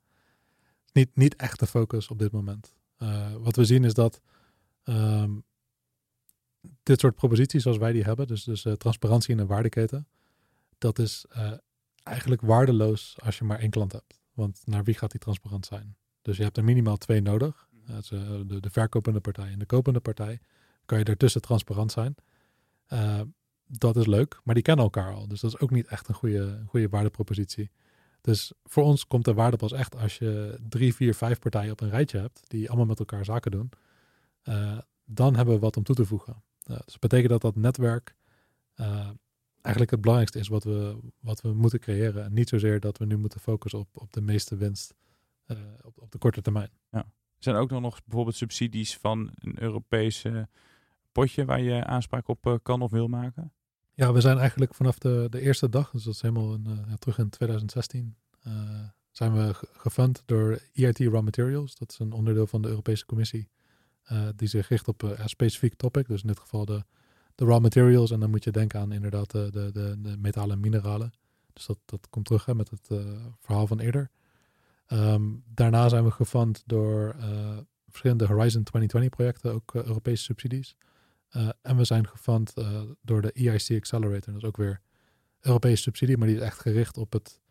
niet, 0.93 1.15
niet 1.15 1.35
echt 1.35 1.59
de 1.59 1.67
focus 1.67 2.07
op 2.07 2.19
dit 2.19 2.31
moment. 2.31 2.75
Wat 3.39 3.55
we 3.55 3.65
zien 3.65 3.83
is 3.83 3.93
dat 3.93 4.21
um, 4.83 5.43
dit 6.83 6.99
soort 6.99 7.15
proposities 7.15 7.63
zoals 7.63 7.77
wij 7.77 7.91
die 7.91 8.03
hebben, 8.03 8.27
dus, 8.27 8.43
dus 8.43 8.65
transparantie 8.77 9.31
in 9.31 9.37
de 9.37 9.45
waardeketen, 9.45 10.07
dat 10.77 10.99
is 10.99 11.25
eigenlijk 12.03 12.41
waardeloos 12.41 13.17
als 13.23 13.37
je 13.37 13.43
maar 13.43 13.59
één 13.59 13.69
klant 13.69 13.91
hebt. 13.91 14.19
Want 14.33 14.61
naar 14.65 14.83
wie 14.83 14.95
gaat 14.95 15.11
die 15.11 15.19
transparant 15.19 15.65
zijn? 15.65 15.97
Dus 16.21 16.37
je 16.37 16.43
hebt 16.43 16.57
er 16.57 16.63
minimaal 16.63 16.97
twee 16.97 17.21
nodig. 17.21 17.67
Mhm. 17.71 17.93
Dat 17.93 18.03
is, 18.03 18.09
de, 18.09 18.59
de, 18.59 18.69
verkopende 18.69 19.19
partij 19.19 19.51
en 19.51 19.59
de 19.59 19.65
kopende 19.65 19.99
partij. 19.99 20.39
Kan 20.85 20.99
je 20.99 21.03
ertussen 21.03 21.41
transparant 21.41 21.91
zijn. 21.91 22.15
Dat 23.67 23.95
is 23.95 24.05
leuk, 24.05 24.39
maar 24.43 24.55
die 24.55 24.63
kennen 24.63 24.85
elkaar 24.85 25.13
al. 25.13 25.27
Dus 25.27 25.41
dat 25.41 25.53
is 25.53 25.59
ook 25.59 25.71
niet 25.71 25.87
echt 25.87 26.07
een 26.07 26.15
goede, 26.15 26.63
goede 26.67 26.89
waardepropositie. 26.89 27.71
Dus 28.27 28.51
voor 28.63 28.83
ons 28.83 29.07
komt 29.07 29.25
de 29.25 29.33
waarde 29.33 29.57
pas 29.57 29.71
echt 29.71 29.95
als 29.95 30.17
je 30.17 30.59
drie, 30.69 30.95
vier, 30.95 31.13
vijf 31.13 31.39
partijen 31.39 31.71
op 31.71 31.81
een 31.81 31.89
rijtje 31.89 32.19
hebt. 32.19 32.41
Die 32.47 32.67
allemaal 32.67 32.85
met 32.85 32.99
elkaar 32.99 33.25
zaken 33.25 33.51
doen. 33.51 33.69
Uh, 34.43 34.77
dan 35.05 35.35
hebben 35.35 35.53
we 35.53 35.59
wat 35.59 35.77
om 35.77 35.83
toe 35.83 35.95
te 35.95 36.05
voegen. 36.05 36.43
dus 36.63 36.75
dat 36.85 36.99
betekent 36.99 37.29
dat 37.29 37.41
dat 37.41 37.55
netwerk 37.55 38.15
eigenlijk 39.61 39.91
het 39.91 40.01
belangrijkste 40.01 40.39
is 40.39 40.47
wat 40.47 40.63
we, 40.63 40.97
wat 41.19 41.41
we 41.41 41.53
moeten 41.53 41.79
creëren. 41.79 42.23
En 42.23 42.33
niet 42.33 42.49
zozeer 42.49 42.79
dat 42.79 42.97
we 42.97 43.05
nu 43.05 43.17
moeten 43.17 43.39
focussen 43.39 43.79
op, 43.79 43.87
op 43.93 44.13
de 44.13 44.21
meeste 44.21 44.55
winst 44.55 44.93
op, 45.81 46.01
op 46.01 46.11
de 46.11 46.17
korte 46.17 46.41
termijn. 46.41 46.69
Ja. 46.91 47.11
Zijn 47.37 47.55
er 47.55 47.61
ook 47.61 47.69
nog 47.69 48.03
bijvoorbeeld 48.03 48.35
subsidies 48.35 48.97
van 48.97 49.31
een 49.35 49.61
Europese 49.61 50.49
potje 51.11 51.45
waar 51.45 51.61
je 51.61 51.85
aanspraak 51.85 52.27
op 52.27 52.59
kan 52.63 52.81
of 52.81 52.91
wil 52.91 53.07
maken? 53.07 53.53
Ja, 53.97 54.13
we 54.13 54.21
zijn 54.21 54.37
eigenlijk 54.37 54.73
vanaf 54.73 54.97
de, 54.97 55.27
de 55.29 55.41
eerste 55.41 55.69
dag, 55.69 55.91
dus 55.91 56.03
dat 56.03 56.13
is 56.13 56.21
helemaal 56.21 56.53
in, 56.53 56.65
uh, 56.67 56.93
terug 56.93 57.17
in 57.17 57.29
2016, 57.29 58.15
zijn 59.11 59.33
we 59.33 59.53
gefund 59.53 60.23
door 60.25 60.59
EIT 60.73 60.99
Raw 60.99 61.23
Materials. 61.23 61.75
Dat 61.75 61.91
is 61.91 61.99
een 61.99 62.11
onderdeel 62.11 62.47
van 62.47 62.61
de 62.61 62.67
Europese 62.67 63.05
Commissie. 63.05 63.49
die 64.35 64.47
zich 64.47 64.67
richt 64.67 64.87
op 64.87 65.01
een 65.01 65.29
specifiek 65.29 65.73
topic. 65.73 66.07
Dus 66.07 66.21
in 66.21 66.27
dit 66.27 66.39
geval 66.39 66.65
de, 66.65 66.83
de 67.35 67.45
raw 67.45 67.61
materials. 67.61 68.11
En 68.11 68.19
dan 68.19 68.29
moet 68.29 68.43
je 68.43 68.51
denken 68.51 68.79
aan 68.79 68.91
inderdaad 68.91 69.31
de, 69.31 69.49
de, 69.51 69.71
de, 69.71 70.01
de 70.01 70.17
metalen 70.17 70.55
en 70.55 70.61
mineralen. 70.61 71.13
Dus 71.53 71.65
dat, 71.65 71.77
dat 71.85 72.07
komt 72.09 72.25
terug 72.25 72.45
hè, 72.45 72.55
met 72.55 72.69
het 72.69 72.87
verhaal 73.39 73.67
van 73.67 73.79
eerder. 73.79 74.09
Ehm, 74.85 75.23
daarna 75.53 75.89
zijn 75.89 76.03
we 76.03 76.11
gefund 76.11 76.63
door 76.65 77.15
verschillende 77.87 78.25
Horizon 78.25 78.63
2020 78.63 79.09
projecten, 79.09 79.53
ook 79.53 79.73
Europese 79.73 80.23
subsidies. 80.23 80.75
En 81.61 81.77
we 81.77 81.83
zijn 81.83 82.07
gefund 82.07 82.53
door 83.01 83.21
de 83.21 83.31
EIC 83.31 83.77
Accelerator. 83.77 84.33
Dat 84.33 84.41
is 84.41 84.47
ook 84.47 84.57
weer 84.57 84.81
Europese 85.41 85.81
subsidie, 85.81 86.17
maar 86.17 86.27
die 86.27 86.35
is 86.35 86.41
echt 86.41 86.59
gericht 86.59 86.97
op 86.97 87.13
het 87.13 87.41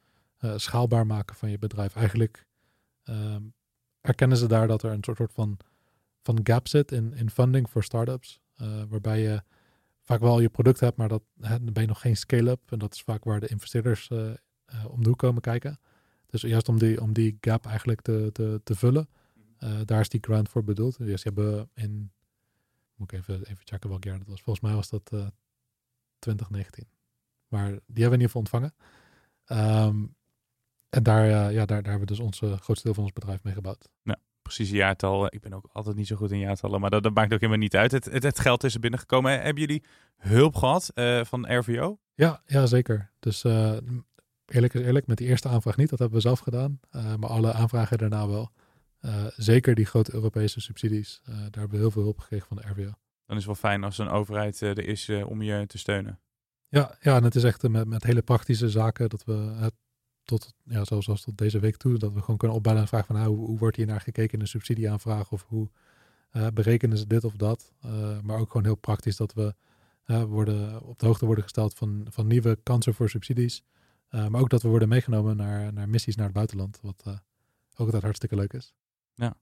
uh, 0.41 0.53
schaalbaar 0.57 1.07
maken 1.07 1.37
van 1.37 1.51
je 1.51 1.59
bedrijf. 1.59 1.97
Eigenlijk 1.97 2.47
ehm, 3.05 3.43
erkennen 4.01 4.39
ze 4.39 4.47
daar 4.47 4.69
dat 4.69 4.83
er 4.83 4.93
een 4.93 5.05
soort 5.05 5.33
van, 5.33 5.57
van 6.23 6.41
gap 6.43 6.69
zit 6.69 6.93
in, 6.93 7.15
in 7.15 7.31
funding 7.31 7.71
voor 7.71 7.85
startups. 7.85 8.41
Waarbij 8.89 9.21
je 9.21 9.43
vaak 10.03 10.21
wel 10.21 10.41
je 10.41 10.49
product 10.49 10.81
hebt, 10.81 10.97
maar 10.97 11.09
dat, 11.09 11.23
hè, 11.41 11.65
dan 11.65 11.73
ben 11.73 11.83
je 11.83 11.89
nog 11.89 12.01
geen 12.01 12.17
scale-up. 12.17 12.61
En 12.73 12.79
dat 12.79 12.95
is 12.95 13.03
vaak 13.03 13.25
waar 13.25 13.41
de 13.41 13.49
investeerders 13.49 14.11
om 14.89 15.03
de 15.03 15.09
hoek 15.09 15.19
komen 15.19 15.43
kijken. 15.43 15.79
Dus 16.27 16.41
juist 16.41 16.69
om 16.69 16.79
die, 16.79 17.01
om 17.01 17.13
die 17.13 17.37
gap 17.41 17.67
eigenlijk 17.67 18.01
te, 18.01 18.31
te, 18.33 18.61
te 18.65 18.75
vullen, 18.75 19.09
daar 19.85 20.01
is 20.01 20.09
die 20.09 20.21
grant 20.23 20.49
voor 20.49 20.65
bedoeld. 20.65 20.99
Dus 20.99 21.23
ze 21.23 21.29
hebben 21.29 21.71
in, 21.75 22.11
moet 22.97 23.13
ik 23.13 23.19
even, 23.19 23.35
even 23.35 23.65
checken 23.65 23.89
welk 23.89 24.05
jaar 24.05 24.19
dat 24.19 24.27
was. 24.27 24.43
Volgens 24.43 24.65
mij 24.65 24.75
was 24.75 24.89
dat 24.89 25.05
2019. 26.19 26.89
Maar 27.49 27.69
die 27.69 27.77
hebben 27.77 27.95
we 27.95 28.05
in 28.05 28.13
ieder 28.13 28.27
geval 28.27 28.41
ontvangen. 28.41 28.75
Um, 29.47 30.17
en 30.89 31.03
daar, 31.03 31.27
uh, 31.27 31.33
ja, 31.33 31.67
daar, 31.67 31.83
daar 31.83 31.91
hebben 31.93 32.01
we 32.01 32.07
dus 32.07 32.21
ons 32.21 32.39
grootste 32.39 32.83
deel 32.83 32.95
van 32.95 33.03
ons 33.03 33.13
bedrijf 33.13 33.43
mee 33.43 33.55
gebouwd. 33.55 33.89
Ja, 34.03 34.17
precies 34.43 34.71
jaartal. 34.71 35.27
Ik 35.27 35.41
ben 35.41 35.53
ook 35.53 35.69
altijd 35.73 35.97
niet 35.97 36.07
zo 36.07 36.17
goed 36.17 36.31
in 36.31 36.39
jaartallen, 36.39 36.81
maar 36.81 36.91
dat, 36.91 37.03
dat 37.03 37.15
maakt 37.15 37.33
ook 37.33 37.41
helemaal 37.41 37.63
niet 37.63 37.77
uit. 37.77 37.93
Het, 37.93 38.05
het, 38.05 38.23
het 38.23 38.41
geld 38.41 38.65
is 38.65 38.75
er 38.75 38.81
binnengekomen. 38.81 39.43
Hebben 39.43 39.63
jullie 39.63 39.85
hulp 40.17 40.57
gehad 40.57 40.91
uh, 40.95 41.25
van 41.25 41.59
RVO? 41.59 41.99
Ja, 42.15 42.43
ja 42.47 42.67
zeker. 42.67 43.11
Dus 43.19 43.45
uh, 43.45 43.77
eerlijk 44.47 44.75
is 44.75 44.81
eerlijk, 44.81 45.07
met 45.07 45.19
die 45.19 45.29
eerste 45.29 45.49
aanvraag 45.49 45.77
niet. 45.77 45.91
Dat 45.91 45.99
hebben 45.99 46.17
we 46.17 46.23
zelf 46.23 46.39
gedaan. 46.39 46.81
maar 46.91 47.31
alle 47.31 47.53
aanvragen 47.53 47.99
daarna 47.99 48.29
wel. 48.29 48.51
Zeker 49.37 49.75
die 49.75 49.87
grote 49.87 50.15
Europese 50.15 50.61
subsidies. 50.61 51.21
daar 51.25 51.43
hebben 51.43 51.71
we 51.71 51.77
heel 51.77 51.91
veel 51.91 52.03
hulp 52.03 52.19
gekregen 52.19 52.47
van 52.47 52.57
de 52.57 52.63
RVO. 52.63 52.93
Dan 53.27 53.37
is 53.37 53.45
het 53.45 53.61
wel 53.61 53.71
fijn 53.71 53.85
als 53.85 53.99
een 53.99 54.09
overheid 54.09 54.61
er 54.61 54.89
is 54.89 55.09
om 55.09 55.43
je 55.43 55.67
te 55.67 55.79
steunen. 55.79 56.21
Ja, 56.69 56.97
ja, 57.01 57.17
en 57.17 57.25
het 57.25 57.35
is 57.35 57.45
echt 57.45 57.69
met, 57.69 57.87
met 57.87 58.03
hele 58.03 58.23
praktische 58.23 58.71
zaken 58.71 59.09
dat 59.09 59.25
we 59.25 59.33
het 59.33 59.75
tot, 60.25 60.55
ja, 60.65 60.85
zoals, 60.85 61.23
tot 61.23 61.39
deze 61.39 61.59
week 61.59 61.77
toe, 61.77 61.99
dat 61.99 62.13
we 62.13 62.21
gewoon 62.21 62.37
kunnen 62.37 62.57
opbellen 62.57 62.81
en 62.81 62.89
vragen 62.89 63.07
van 63.07 63.17
nou, 63.17 63.29
hoe, 63.29 63.47
hoe 63.47 63.59
wordt 63.59 63.77
hier 63.77 63.87
naar 63.87 64.01
gekeken 64.01 64.33
in 64.33 64.41
een 64.41 64.47
subsidieaanvraag 64.49 65.33
of 65.33 65.45
hoe 65.49 65.71
berekenen 66.53 66.99
ze 66.99 67.07
dit 67.07 67.25
of 67.25 67.37
dat. 67.37 67.73
Maar 68.23 68.39
ook 68.39 68.51
gewoon 68.51 68.65
heel 68.65 68.77
praktisch 68.77 69.17
dat 69.17 69.33
we 69.33 69.55
worden, 70.27 70.83
op 70.83 70.99
de 70.99 71.07
hoogte 71.07 71.27
worden 71.27 71.45
gesteld 71.45 71.75
van, 71.75 72.07
van 72.11 72.27
nieuwe 72.27 72.59
kansen 72.63 72.95
voor 72.95 73.09
subsidies. 73.09 73.63
maar 74.09 74.41
ook 74.41 74.51
dat 74.51 74.63
we 74.63 74.69
worden 74.69 74.89
meegenomen 74.89 75.37
naar, 75.37 75.73
naar 75.73 75.89
missies 75.89 76.17
naar 76.17 76.27
het 76.27 76.35
buitenland, 76.35 76.79
wat 76.83 77.03
ook 77.07 77.87
altijd 77.87 78.03
hartstikke 78.03 78.37
leuk 78.37 78.53
is. 78.53 78.75
Ja. 79.17 79.37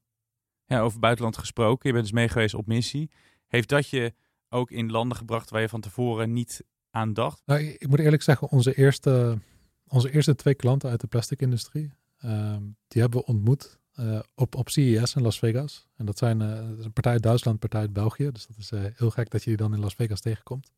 ja, 0.65 0.79
over 0.79 0.99
buitenland 0.99 1.37
gesproken, 1.37 1.87
je 1.87 1.93
bent 1.93 2.05
dus 2.05 2.15
meegeweest 2.15 2.53
op 2.53 2.67
missie. 2.67 3.11
Heeft 3.47 3.69
dat 3.69 3.89
je 3.89 4.13
ook 4.49 4.71
in 4.71 4.91
landen 4.91 5.17
gebracht 5.17 5.49
waar 5.49 5.61
je 5.61 5.69
van 5.69 5.81
tevoren 5.81 6.33
niet 6.33 6.63
aan 6.89 7.13
dacht? 7.13 7.41
Nou, 7.45 7.61
ik 7.61 7.87
moet 7.87 7.99
eerlijk 7.99 8.23
zeggen, 8.23 8.49
onze 8.49 8.73
eerste 8.73 9.39
onze 9.87 10.11
eerste 10.11 10.35
twee 10.35 10.55
klanten 10.55 10.89
uit 10.89 11.01
de 11.01 11.07
plastic-industrie, 11.07 11.91
ehm, 12.17 12.63
die 12.87 13.01
hebben 13.01 13.19
we 13.19 13.25
ontmoet 13.25 13.79
uh, 13.99 14.19
op, 14.35 14.55
op 14.55 14.69
CES 14.69 15.15
in 15.15 15.21
Las 15.21 15.39
Vegas. 15.39 15.87
En 15.95 16.05
dat 16.05 16.17
zijn 16.17 16.41
uh, 16.41 16.47
een 16.83 16.93
partij 16.93 17.11
uit 17.11 17.23
Duitsland, 17.23 17.59
partij 17.59 17.79
uit 17.79 17.93
België. 17.93 18.31
Dus 18.31 18.47
dat 18.47 18.57
is 18.57 18.71
uh, 18.71 18.79
heel 18.95 19.09
gek 19.09 19.29
dat 19.29 19.43
je 19.43 19.49
die 19.49 19.57
dan 19.57 19.73
in 19.73 19.79
Las 19.79 19.95
Vegas 19.95 20.21
tegenkomt. 20.21 20.71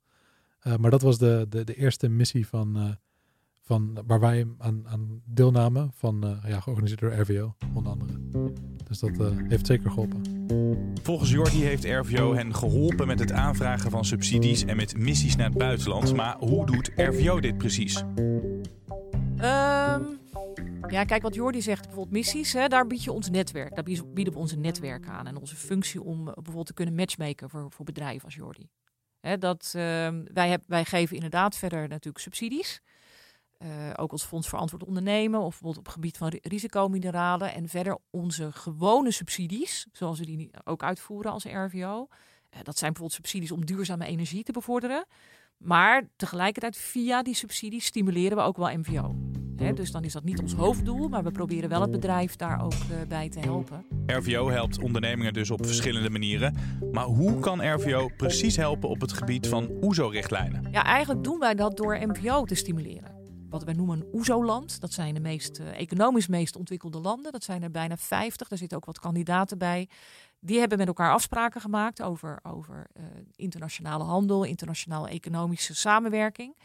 maar 0.80 0.92
dat 0.92 1.01
was 1.01 1.18
de, 1.18 1.46
de, 1.50 1.63
de 1.63 1.75
eerste 1.75 2.08
missie 2.08 2.48
van, 2.48 2.98
van 3.68 4.04
waar 4.06 4.20
wij 4.20 4.48
aan, 4.58 4.88
aan 4.88 5.22
deelnamen 5.26 5.92
van 5.94 6.40
ja, 6.48 6.60
georganiseerd 6.60 7.00
door 7.00 7.14
RVO, 7.14 7.56
onder 7.74 7.92
andere. 7.92 8.14
Dus 8.88 9.00
dat 9.00 9.12
heeft 9.48 9.66
zeker 9.66 9.90
geholpen. 9.90 10.22
Volgens 11.04 11.32
Jordi 11.32 11.64
heeft 11.64 11.86
RVO 11.86 12.34
hen 12.34 12.56
geholpen 12.56 13.08
met 13.08 13.20
het 13.20 13.32
aanvragen 13.32 13.92
van 13.92 14.06
subsidies 14.06 14.66
en 14.66 14.76
met 14.76 14.98
missies 14.98 15.36
naar 15.36 15.50
het 15.50 15.58
buitenland. 15.58 16.16
Maar 16.16 16.38
hoe 16.40 16.66
doet 16.66 16.92
RVO 16.96 17.40
dit 17.40 17.58
precies? 17.58 18.04
Um, 19.38 20.20
ja, 20.88 21.04
kijk 21.04 21.22
wat 21.22 21.36
Jordi 21.36 21.62
zegt, 21.62 21.82
bijvoorbeeld 21.86 22.16
missies, 22.16 22.54
hè, 22.54 22.68
daar 22.68 22.88
bied 22.88 23.04
je 23.04 23.12
ons 23.12 23.30
netwerk. 23.30 23.76
Daar 23.76 23.84
bieden 24.14 24.34
we 24.34 24.40
onze 24.40 24.58
netwerk 24.58 25.08
aan 25.08 25.28
en 25.28 25.38
onze 25.38 25.56
functie 25.56 26.04
om 26.04 26.28
eh, 26.28 26.34
bijvoorbeeld 26.34 26.66
te 26.66 26.74
kunnen 26.74 26.96
matchmaken 26.96 27.50
voor, 27.50 27.72
voor 27.72 27.86
bedrijven 27.86 28.26
als 28.26 28.36
Jordi. 28.36 28.70
Hè, 29.20 29.38
dat, 29.38 29.74
uh, 29.76 29.82
wij, 30.34 30.50
heb, 30.50 30.64
wij 30.68 30.86
geven 30.86 31.16
inderdaad 31.16 31.58
verder 31.58 31.88
natuurlijk 31.88 32.24
subsidies. 32.24 32.82
Uh, 33.64 33.70
ook 33.96 34.12
als 34.12 34.24
Fonds 34.24 34.50
Verantwoord 34.50 34.84
Ondernemen 34.84 35.40
of 35.40 35.50
bijvoorbeeld 35.50 35.78
op 35.78 35.86
het 35.86 35.94
gebied 35.94 36.18
van 36.18 36.34
risicomineralen. 36.42 37.54
En 37.54 37.70
verder 37.70 37.98
onze 38.10 38.52
gewone 38.52 39.12
subsidies, 39.12 39.88
zoals 39.92 40.20
we 40.20 40.26
die 40.26 40.50
ook 40.64 40.84
uitvoeren 40.84 41.32
als 41.32 41.44
RVO. 41.44 42.08
Uh, 42.54 42.60
dat 42.64 42.78
zijn 42.78 42.94
bijvoorbeeld 42.94 43.14
subsidies 43.14 43.52
om 43.52 43.66
duurzame 43.66 44.06
energie 44.06 44.44
te 44.44 44.52
bevorderen. 44.52 45.06
Maar 45.58 46.08
tegelijkertijd 46.16 46.78
via 46.78 47.24
die 47.24 47.34
subsidies 47.34 47.86
stimuleren 47.86 48.38
we 48.38 48.44
ook 48.44 48.58
wel 48.58 48.78
MVO. 48.78 49.16
dus 49.74 49.92
dan 49.92 50.04
is 50.04 50.14
dat 50.14 50.24
niet 50.24 50.40
ons 50.40 50.54
hoofddoel, 50.54 51.08
maar 51.08 51.24
we 51.24 51.32
proberen 51.32 51.70
wel 51.70 51.82
het 51.82 51.92
bedrijf 51.92 52.36
daar 52.36 52.64
ook 52.64 52.74
uh, 52.74 53.08
bij 53.08 53.30
te 53.30 53.40
helpen. 53.40 53.86
RVO 54.06 54.50
helpt 54.50 54.82
ondernemingen 54.82 55.34
dus 55.34 55.52
op 55.52 55.66
verschillende 55.66 56.10
manieren. 56.10 56.56
Maar 56.92 57.06
hoe 57.06 57.40
kan 57.40 57.74
RVO 57.74 58.10
precies 58.18 58.56
helpen 58.56 58.90
op 58.90 59.02
het 59.02 59.14
gebied 59.14 59.48
van 59.48 59.70
OESO-richtlijnen? 59.82 60.68
Ja, 60.72 60.84
eigenlijk 60.84 61.24
doen 61.24 61.40
wij 61.40 61.56
dat 61.56 61.78
door 61.78 61.98
MVO 62.08 62.44
te 62.44 62.56
stimuleren. 62.56 63.17
Wat 63.50 63.63
wij 63.63 63.74
noemen 63.74 64.00
een 64.00 64.13
OESO-land. 64.13 64.82
Dat 64.82 64.94
zijn 64.94 65.13
de 65.13 65.20
meest, 65.20 65.60
uh, 65.60 65.80
economisch 65.80 66.27
meest 66.27 66.56
ontwikkelde 66.56 67.00
landen. 67.00 67.32
Dat 67.32 67.44
zijn 67.44 67.63
er 67.63 67.72
bijna 67.72 67.98
50. 67.98 68.48
Daar 68.48 68.58
zitten 68.58 68.77
ook 68.77 68.86
wat 68.86 69.00
kandidaten 69.00 69.58
bij. 69.58 69.89
Die 70.39 70.60
hebben 70.60 70.77
met 70.77 70.88
elkaar 70.88 71.12
afspraken 71.12 71.62
gemaakt 71.62 72.01
over, 72.01 72.39
over 72.44 72.88
uh, 72.94 73.04
internationale 73.36 74.04
handel, 74.04 74.44
internationale 74.44 75.10
economische 75.10 75.75
samenwerking. 75.75 76.56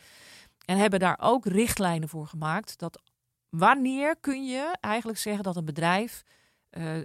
En 0.64 0.78
hebben 0.78 0.98
daar 0.98 1.18
ook 1.20 1.46
richtlijnen 1.46 2.08
voor 2.08 2.26
gemaakt 2.26 2.78
dat 2.78 3.02
wanneer 3.48 4.16
kun 4.20 4.44
je 4.44 4.76
eigenlijk 4.80 5.18
zeggen 5.18 5.44
dat 5.44 5.56
een 5.56 5.64
bedrijf 5.64 6.22
uh, 6.70 7.00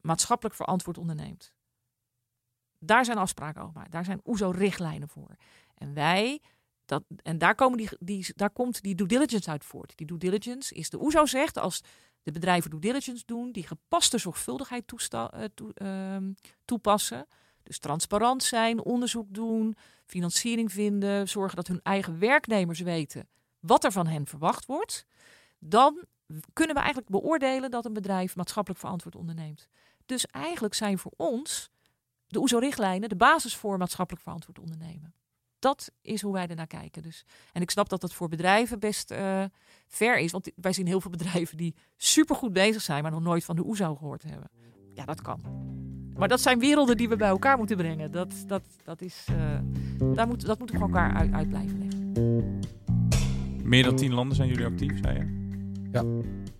maatschappelijk 0.00 0.56
verantwoord 0.56 0.98
onderneemt. 0.98 1.52
Daar 2.78 3.04
zijn 3.04 3.18
afspraken 3.18 3.62
over 3.62 3.90
Daar 3.90 4.04
zijn 4.04 4.20
OESO-richtlijnen 4.24 5.08
voor. 5.08 5.36
En 5.74 5.94
wij, 5.94 6.40
dat, 6.88 7.02
en 7.22 7.38
daar, 7.38 7.54
komen 7.54 7.88
die, 7.98 8.32
daar 8.34 8.50
komt 8.50 8.82
die 8.82 8.94
due 8.94 9.06
diligence 9.06 9.50
uit 9.50 9.64
voort. 9.64 9.96
Die 9.96 10.06
due 10.06 10.18
diligence 10.18 10.74
is 10.74 10.90
de 10.90 11.00
OESO 11.00 11.26
zegt 11.26 11.58
als 11.58 11.82
de 12.22 12.32
bedrijven 12.32 12.70
due 12.70 12.80
diligence 12.80 13.22
doen, 13.26 13.52
die 13.52 13.66
gepaste 13.66 14.18
zorgvuldigheid 14.18 14.86
toe, 14.86 15.72
uh, 15.82 16.16
toepassen. 16.64 17.26
Dus 17.62 17.78
transparant 17.78 18.42
zijn, 18.42 18.84
onderzoek 18.84 19.26
doen, 19.34 19.76
financiering 20.06 20.72
vinden, 20.72 21.28
zorgen 21.28 21.56
dat 21.56 21.66
hun 21.66 21.80
eigen 21.82 22.18
werknemers 22.18 22.80
weten 22.80 23.28
wat 23.60 23.84
er 23.84 23.92
van 23.92 24.06
hen 24.06 24.26
verwacht 24.26 24.66
wordt. 24.66 25.06
Dan 25.58 26.04
kunnen 26.52 26.74
we 26.74 26.80
eigenlijk 26.80 27.10
beoordelen 27.10 27.70
dat 27.70 27.84
een 27.84 27.92
bedrijf 27.92 28.36
maatschappelijk 28.36 28.80
verantwoord 28.80 29.16
onderneemt. 29.16 29.68
Dus 30.06 30.26
eigenlijk 30.26 30.74
zijn 30.74 30.98
voor 30.98 31.12
ons 31.16 31.70
de 32.26 32.40
OESO-richtlijnen 32.40 33.08
de 33.08 33.16
basis 33.16 33.56
voor 33.56 33.78
maatschappelijk 33.78 34.22
verantwoord 34.22 34.58
ondernemen 34.58 35.14
dat 35.58 35.90
is 36.02 36.22
hoe 36.22 36.32
wij 36.32 36.46
ernaar 36.46 36.66
kijken. 36.66 37.02
Dus. 37.02 37.24
En 37.52 37.62
ik 37.62 37.70
snap 37.70 37.88
dat 37.88 38.00
dat 38.00 38.12
voor 38.12 38.28
bedrijven 38.28 38.78
best 38.78 39.10
uh, 39.10 39.44
ver 39.86 40.18
is. 40.18 40.32
Want 40.32 40.50
wij 40.54 40.72
zien 40.72 40.86
heel 40.86 41.00
veel 41.00 41.10
bedrijven 41.10 41.56
die 41.56 41.74
supergoed 41.96 42.52
bezig 42.52 42.82
zijn, 42.82 43.02
maar 43.02 43.12
nog 43.12 43.22
nooit 43.22 43.44
van 43.44 43.56
de 43.56 43.66
OESO 43.66 43.94
gehoord 43.94 44.22
hebben. 44.22 44.50
Ja, 44.94 45.04
dat 45.04 45.22
kan. 45.22 45.40
Maar 46.16 46.28
dat 46.28 46.40
zijn 46.40 46.58
werelden 46.58 46.96
die 46.96 47.08
we 47.08 47.16
bij 47.16 47.28
elkaar 47.28 47.58
moeten 47.58 47.76
brengen. 47.76 48.10
Dat, 48.10 48.34
dat, 48.46 48.62
dat, 48.84 49.00
is, 49.00 49.26
uh, 49.30 49.58
daar 50.14 50.26
moet, 50.26 50.46
dat 50.46 50.58
moeten 50.58 50.76
we 50.76 50.82
elkaar 50.82 51.14
uit, 51.14 51.32
uit 51.32 51.48
blijven 51.48 51.78
leggen. 51.78 52.60
Meer 53.68 53.82
dan 53.82 53.96
tien 53.96 54.14
landen 54.14 54.36
zijn 54.36 54.48
jullie 54.48 54.66
actief, 54.66 54.98
zei 55.02 55.18
je? 55.18 55.46
Ja. 55.92 56.04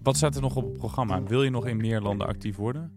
Wat 0.03 0.17
staat 0.17 0.35
er 0.35 0.41
nog 0.41 0.57
op 0.57 0.65
het 0.65 0.77
programma? 0.77 1.23
Wil 1.23 1.43
je 1.43 1.51
nog 1.51 1.67
in 1.67 1.77
meer 1.77 2.01
landen 2.01 2.27
actief 2.27 2.57
worden? 2.57 2.93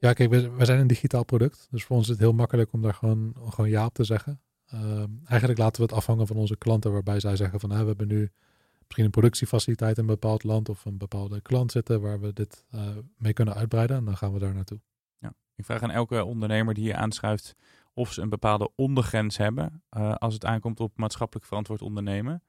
Ja, 0.00 0.12
kijk, 0.12 0.30
we, 0.30 0.50
we 0.50 0.64
zijn 0.64 0.80
een 0.80 0.86
digitaal 0.86 1.24
product. 1.24 1.68
Dus 1.70 1.84
voor 1.84 1.96
ons 1.96 2.04
is 2.04 2.10
het 2.10 2.20
heel 2.20 2.32
makkelijk 2.32 2.72
om 2.72 2.82
daar 2.82 2.94
gewoon, 2.94 3.34
gewoon 3.48 3.70
ja 3.70 3.84
op 3.84 3.94
te 3.94 4.04
zeggen. 4.04 4.40
Ehm, 4.70 5.10
eigenlijk 5.24 5.58
laten 5.58 5.80
we 5.82 5.86
het 5.86 5.96
afhangen 5.96 6.26
van 6.26 6.36
onze 6.36 6.56
klanten, 6.56 6.92
waarbij 6.92 7.20
zij 7.20 7.36
zeggen 7.36 7.60
van 7.60 7.68
we 7.68 7.74
hebben 7.74 8.08
nu 8.08 8.30
misschien 8.78 9.04
een 9.04 9.10
productiefaciliteit 9.10 9.96
in 9.96 10.02
een 10.02 10.08
bepaald 10.08 10.44
land 10.44 10.68
of 10.68 10.84
een 10.84 10.98
bepaalde 10.98 11.40
klant 11.40 11.72
zitten 11.72 12.00
waar 12.00 12.20
we 12.20 12.32
dit 12.32 12.64
uh, 12.74 12.80
mee 13.16 13.32
kunnen 13.32 13.54
uitbreiden 13.54 13.96
en 13.96 14.04
dan 14.04 14.16
gaan 14.16 14.32
we 14.32 14.38
daar 14.38 14.54
naartoe. 14.54 14.80
Ja. 15.18 15.34
Ik 15.54 15.64
vraag 15.64 15.82
aan 15.82 15.90
elke 15.90 16.24
ondernemer 16.24 16.74
die 16.74 16.84
je 16.84 16.94
aanschuift 16.94 17.56
of 17.92 18.12
ze 18.12 18.20
een 18.20 18.28
bepaalde 18.28 18.70
ondergrens 18.74 19.36
hebben 19.36 19.82
uh, 19.96 20.14
als 20.14 20.34
het 20.34 20.44
aankomt 20.44 20.80
op 20.80 20.96
maatschappelijk 20.96 21.46
verantwoord 21.46 21.82
ondernemen. 21.82 22.42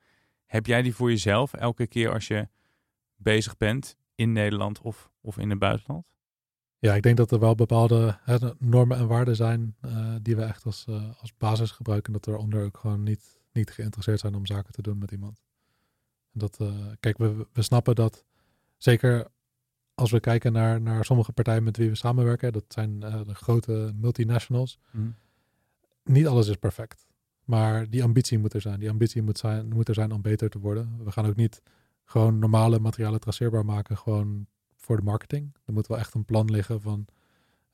Heb 0.45 0.65
jij 0.65 0.81
die 0.81 0.95
voor 0.95 1.09
jezelf 1.09 1.53
elke 1.53 1.87
keer 1.87 2.13
als 2.13 2.27
je 2.27 2.47
bezig 3.15 3.57
bent 3.57 3.95
in 4.15 4.31
Nederland 4.31 4.81
of, 4.81 5.11
of 5.21 5.37
in 5.37 5.49
het 5.49 5.59
buitenland? 5.59 6.05
Ja, 6.79 6.95
ik 6.95 7.01
denk 7.01 7.17
dat 7.17 7.31
er 7.31 7.39
wel 7.39 7.55
bepaalde 7.55 8.17
hè, 8.21 8.37
normen 8.57 8.97
en 8.97 9.07
waarden 9.07 9.35
zijn 9.35 9.75
uh, 9.85 10.15
die 10.21 10.35
we 10.35 10.43
echt 10.43 10.65
als, 10.65 10.85
uh, 10.89 11.03
als 11.19 11.37
basis 11.37 11.71
gebruiken. 11.71 12.13
Dat 12.13 12.25
we 12.25 12.37
onder 12.37 12.63
ook 12.63 12.77
gewoon 12.77 13.03
niet, 13.03 13.39
niet 13.51 13.71
geïnteresseerd 13.71 14.19
zijn 14.19 14.35
om 14.35 14.45
zaken 14.45 14.73
te 14.73 14.81
doen 14.81 14.97
met 14.97 15.11
iemand. 15.11 15.41
Dat, 16.31 16.57
uh, 16.61 16.73
kijk, 16.99 17.17
we, 17.17 17.47
we 17.53 17.61
snappen 17.61 17.95
dat 17.95 18.25
zeker 18.77 19.27
als 19.93 20.11
we 20.11 20.19
kijken 20.19 20.53
naar, 20.53 20.81
naar 20.81 21.05
sommige 21.05 21.31
partijen 21.31 21.63
met 21.63 21.77
wie 21.77 21.89
we 21.89 21.95
samenwerken, 21.95 22.53
dat 22.53 22.65
zijn 22.67 22.99
de 22.99 23.35
grote 23.35 23.91
multinationals. 23.95 24.79
Mm. 24.91 25.15
Niet 26.03 26.27
alles 26.27 26.47
is 26.47 26.55
perfect. 26.55 27.07
Maar 27.45 27.89
die 27.89 28.03
ambitie 28.03 28.39
moet 28.39 28.53
er 28.53 28.61
zijn. 28.61 28.79
Die 28.79 28.89
ambitie 28.89 29.21
moet, 29.21 29.37
zijn, 29.37 29.67
moet 29.67 29.87
er 29.87 29.93
zijn 29.93 30.11
om 30.11 30.21
beter 30.21 30.49
te 30.49 30.59
worden. 30.59 31.03
We 31.03 31.11
gaan 31.11 31.25
ook 31.25 31.35
niet 31.35 31.61
gewoon 32.03 32.39
normale 32.39 32.79
materialen 32.79 33.19
traceerbaar 33.19 33.65
maken, 33.65 33.97
gewoon 33.97 34.47
voor 34.79 34.97
de 34.97 35.03
marketing. 35.03 35.55
Er 35.65 35.73
moet 35.73 35.87
wel 35.87 35.97
echt 35.97 36.13
een 36.13 36.25
plan 36.25 36.51
liggen 36.51 36.81
van 36.81 37.05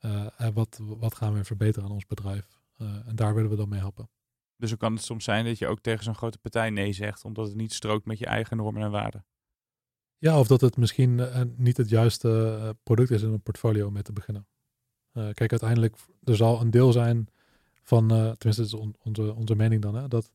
uh, 0.00 0.26
wat, 0.54 0.80
wat 0.82 1.14
gaan 1.14 1.34
we 1.34 1.44
verbeteren 1.44 1.88
aan 1.88 1.94
ons 1.94 2.06
bedrijf. 2.06 2.60
Uh, 2.78 3.08
en 3.08 3.16
daar 3.16 3.34
willen 3.34 3.50
we 3.50 3.56
dan 3.56 3.68
mee 3.68 3.78
helpen. 3.78 4.08
Dus 4.56 4.68
dan 4.68 4.78
kan 4.78 4.92
het 4.92 5.02
soms 5.02 5.24
zijn 5.24 5.44
dat 5.44 5.58
je 5.58 5.66
ook 5.66 5.80
tegen 5.80 6.04
zo'n 6.04 6.14
grote 6.14 6.38
partij 6.38 6.70
nee 6.70 6.92
zegt, 6.92 7.24
omdat 7.24 7.46
het 7.46 7.56
niet 7.56 7.72
strookt 7.72 8.06
met 8.06 8.18
je 8.18 8.26
eigen 8.26 8.56
normen 8.56 8.82
en 8.82 8.90
waarden. 8.90 9.24
Ja, 10.18 10.38
of 10.38 10.46
dat 10.46 10.60
het 10.60 10.76
misschien 10.76 11.28
niet 11.56 11.76
het 11.76 11.88
juiste 11.88 12.76
product 12.82 13.10
is 13.10 13.22
in 13.22 13.32
een 13.32 13.42
portfolio 13.42 13.86
om 13.86 13.92
mee 13.92 14.02
te 14.02 14.12
beginnen. 14.12 14.46
kijk, 15.12 15.50
uiteindelijk, 15.50 15.96
er 16.24 16.36
zal 16.36 16.60
een 16.60 16.70
deel 16.70 16.92
zijn 16.92 17.28
van, 17.82 18.08
tenminste, 18.08 18.62
is 18.62 18.74
on, 18.74 18.94
onze, 19.02 19.34
onze 19.34 19.54
mening 19.54 19.82
dan, 19.82 19.94
hè, 19.94 20.08
dat 20.08 20.30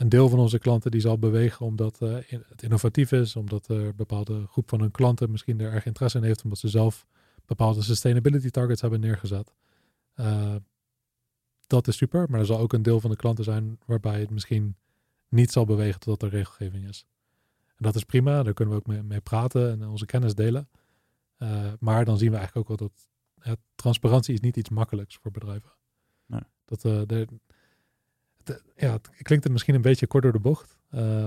een 0.00 0.08
deel 0.08 0.28
van 0.28 0.38
onze 0.38 0.58
klanten 0.58 0.90
die 0.90 1.00
zal 1.00 1.18
bewegen 1.18 1.66
omdat 1.66 1.98
uh, 2.02 2.16
het 2.28 2.62
innovatief 2.62 3.12
is, 3.12 3.36
omdat 3.36 3.68
er 3.68 3.76
een 3.76 3.96
bepaalde 3.96 4.46
groep 4.46 4.68
van 4.68 4.80
hun 4.80 4.90
klanten 4.90 5.30
misschien 5.30 5.60
er 5.60 5.72
erg 5.72 5.86
interesse 5.86 6.18
in 6.18 6.24
heeft, 6.24 6.44
omdat 6.44 6.58
ze 6.58 6.68
zelf 6.68 7.06
bepaalde 7.46 7.82
sustainability 7.82 8.50
targets 8.50 8.80
hebben 8.80 9.00
neergezet. 9.00 9.54
Uh, 10.16 10.54
dat 11.66 11.88
is 11.88 11.96
super, 11.96 12.26
maar 12.30 12.40
er 12.40 12.46
zal 12.46 12.58
ook 12.58 12.72
een 12.72 12.82
deel 12.82 13.00
van 13.00 13.10
de 13.10 13.16
klanten 13.16 13.44
zijn 13.44 13.78
waarbij 13.86 14.20
het 14.20 14.30
misschien 14.30 14.76
niet 15.28 15.52
zal 15.52 15.64
bewegen 15.64 16.00
totdat 16.00 16.30
er 16.30 16.36
regelgeving 16.36 16.88
is. 16.88 17.06
En 17.66 17.84
dat 17.84 17.94
is 17.94 18.04
prima, 18.04 18.42
daar 18.42 18.54
kunnen 18.54 18.74
we 18.74 18.80
ook 18.80 18.86
mee, 18.86 19.02
mee 19.02 19.20
praten 19.20 19.70
en 19.70 19.88
onze 19.88 20.06
kennis 20.06 20.34
delen. 20.34 20.68
Uh, 21.38 21.72
maar 21.78 22.04
dan 22.04 22.18
zien 22.18 22.30
we 22.30 22.36
eigenlijk 22.36 22.70
ook 22.70 22.78
wel 22.78 22.88
dat 22.88 23.08
transparantie 23.74 24.34
is 24.34 24.40
niet 24.40 24.56
iets 24.56 24.68
makkelijks 24.70 25.16
voor 25.16 25.30
bedrijven. 25.30 25.72
Nee. 26.26 26.42
Dat, 26.64 26.84
ja, 28.76 28.92
het 28.92 29.10
klinkt 29.22 29.44
het 29.44 29.52
misschien 29.52 29.74
een 29.74 29.82
beetje 29.82 30.06
kort 30.06 30.22
door 30.22 30.32
de 30.32 30.40
bocht. 30.40 30.78
Uh, 30.94 31.26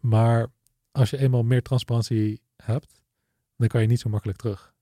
maar 0.00 0.46
als 0.92 1.10
je 1.10 1.18
eenmaal 1.18 1.42
meer 1.42 1.62
transparantie 1.62 2.40
hebt, 2.56 3.00
dan 3.56 3.68
kan 3.68 3.80
je 3.80 3.86
niet 3.86 4.00
zo 4.00 4.08
makkelijk 4.08 4.38
terug. 4.38 4.74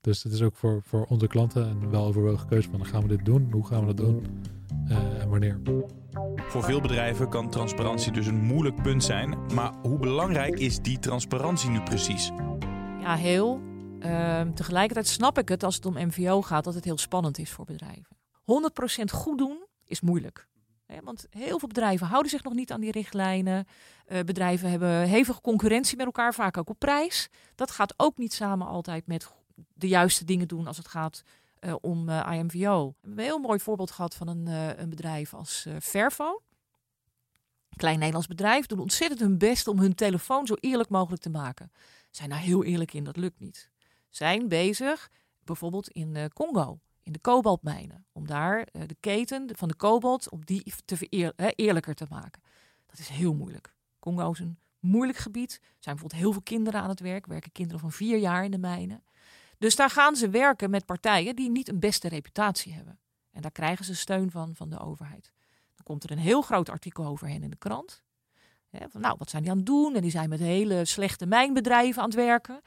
Dus 0.00 0.22
het 0.22 0.32
is 0.32 0.42
ook 0.42 0.56
voor, 0.56 0.82
voor 0.82 1.04
onze 1.04 1.26
klanten 1.26 1.68
een 1.68 1.90
weloverwogen 1.90 2.48
keuze 2.48 2.70
van 2.70 2.86
gaan 2.86 3.02
we 3.02 3.08
dit 3.08 3.24
doen, 3.24 3.48
hoe 3.52 3.66
gaan 3.66 3.80
we 3.80 3.94
dat 3.94 3.96
doen 3.96 4.42
uh, 4.88 5.22
en 5.22 5.28
wanneer. 5.28 5.60
Voor 6.36 6.62
veel 6.62 6.80
bedrijven 6.80 7.28
kan 7.28 7.50
transparantie 7.50 8.12
dus 8.12 8.26
een 8.26 8.42
moeilijk 8.42 8.82
punt 8.82 9.04
zijn. 9.04 9.38
Maar 9.54 9.72
hoe 9.82 9.98
belangrijk 9.98 10.58
is 10.58 10.78
die 10.78 10.98
transparantie 10.98 11.70
nu 11.70 11.82
precies? 11.82 12.30
Ja, 13.00 13.14
heel. 13.16 13.60
Uh, 14.00 14.40
tegelijkertijd 14.40 15.06
snap 15.06 15.38
ik 15.38 15.48
het 15.48 15.62
als 15.62 15.74
het 15.74 15.86
om 15.86 16.06
MVO 16.06 16.42
gaat 16.42 16.64
dat 16.64 16.74
het 16.74 16.84
heel 16.84 16.98
spannend 16.98 17.38
is 17.38 17.50
voor 17.50 17.64
bedrijven. 17.64 18.16
100% 19.00 19.04
goed 19.04 19.38
doen 19.38 19.66
is 19.84 20.00
moeilijk 20.00 20.48
want 21.02 21.26
heel 21.30 21.58
veel 21.58 21.68
bedrijven 21.68 22.06
houden 22.06 22.30
zich 22.30 22.42
nog 22.42 22.54
niet 22.54 22.72
aan 22.72 22.80
die 22.80 22.90
richtlijnen. 22.90 23.66
Uh, 24.08 24.20
bedrijven 24.20 24.70
hebben 24.70 25.02
hevige 25.08 25.40
concurrentie 25.40 25.96
met 25.96 26.06
elkaar, 26.06 26.34
vaak 26.34 26.56
ook 26.56 26.68
op 26.68 26.78
prijs. 26.78 27.28
Dat 27.54 27.70
gaat 27.70 27.94
ook 27.96 28.18
niet 28.18 28.32
samen 28.32 28.66
altijd 28.66 29.06
met 29.06 29.32
de 29.74 29.88
juiste 29.88 30.24
dingen 30.24 30.48
doen 30.48 30.66
als 30.66 30.76
het 30.76 30.88
gaat 30.88 31.22
uh, 31.60 31.74
om 31.80 32.08
eh, 32.08 32.32
IMVO. 32.32 32.86
We 32.86 33.06
hebben 33.06 33.18
een 33.18 33.30
heel 33.30 33.38
mooi 33.38 33.58
voorbeeld 33.60 33.90
gehad 33.90 34.14
van 34.14 34.28
een, 34.28 34.46
een 34.80 34.90
bedrijf 34.90 35.34
als. 35.34 35.66
Een 37.68 37.80
klein 37.80 37.98
Nederlands 37.98 38.26
bedrijf 38.28 38.66
doen 38.66 38.78
ontzettend 38.78 39.20
hun 39.20 39.38
best 39.38 39.68
om 39.68 39.78
hun 39.78 39.94
telefoon 39.94 40.46
zo 40.46 40.54
eerlijk 40.60 40.88
mogelijk 40.88 41.22
te 41.22 41.30
maken. 41.30 41.72
Zijn 42.10 42.30
daar 42.30 42.38
heel 42.38 42.64
eerlijk 42.64 42.92
in, 42.92 43.04
dat 43.04 43.16
lukt 43.16 43.40
niet. 43.40 43.70
Zijn 44.10 44.48
bezig, 44.48 45.10
bijvoorbeeld 45.44 45.88
in 45.88 46.30
Congo 46.32 46.78
in 47.04 47.12
de 47.12 47.18
kobaltmijnen. 47.18 48.06
Om 48.12 48.26
daar 48.26 48.58
uh, 48.58 48.82
de 48.86 48.96
keten 49.00 49.50
van 49.56 49.68
de 49.68 49.74
kobalt, 49.74 50.30
om 50.30 50.44
die 50.44 50.74
te 50.84 50.96
vereer, 50.96 51.32
hè, 51.36 51.48
eerlijker 51.48 51.94
te 51.94 52.06
maken. 52.08 52.42
Dat 52.86 52.98
is 52.98 53.08
heel 53.08 53.34
moeilijk. 53.34 53.74
Congo 53.98 54.30
is 54.30 54.38
een 54.38 54.58
moeilijk 54.78 55.18
gebied. 55.18 55.52
Er 55.52 55.58
zijn 55.78 55.94
bijvoorbeeld 55.94 56.20
heel 56.20 56.32
veel 56.32 56.42
kinderen 56.42 56.80
aan 56.80 56.88
het 56.88 57.00
werk. 57.00 57.26
Werken 57.26 57.52
kinderen 57.52 57.80
van 57.80 57.92
vier 57.92 58.18
jaar 58.18 58.44
in 58.44 58.50
de 58.50 58.58
mijnen. 58.58 59.04
Dus 59.58 59.76
daar 59.76 59.90
gaan 59.90 60.16
ze 60.16 60.28
werken 60.28 60.70
met 60.70 60.86
partijen 60.86 61.36
die 61.36 61.50
niet 61.50 61.68
een 61.68 61.80
beste 61.80 62.08
reputatie 62.08 62.72
hebben. 62.72 62.98
En 63.30 63.42
daar 63.42 63.52
krijgen 63.52 63.84
ze 63.84 63.94
steun 63.94 64.30
van 64.30 64.54
van 64.54 64.70
de 64.70 64.78
overheid. 64.78 65.32
Dan 65.74 65.84
komt 65.84 66.04
er 66.04 66.10
een 66.10 66.18
heel 66.18 66.42
groot 66.42 66.68
artikel 66.68 67.06
over 67.06 67.28
hen 67.28 67.42
in 67.42 67.50
de 67.50 67.56
krant. 67.56 68.02
van, 68.70 69.00
nou, 69.00 69.14
wat 69.18 69.30
zijn 69.30 69.42
die 69.42 69.50
aan 69.50 69.56
het 69.56 69.66
doen? 69.66 69.94
En 69.94 70.02
die 70.02 70.10
zijn 70.10 70.28
met 70.28 70.40
hele 70.40 70.84
slechte 70.84 71.26
mijnbedrijven 71.26 72.02
aan 72.02 72.08
het 72.08 72.16
werken. 72.16 72.60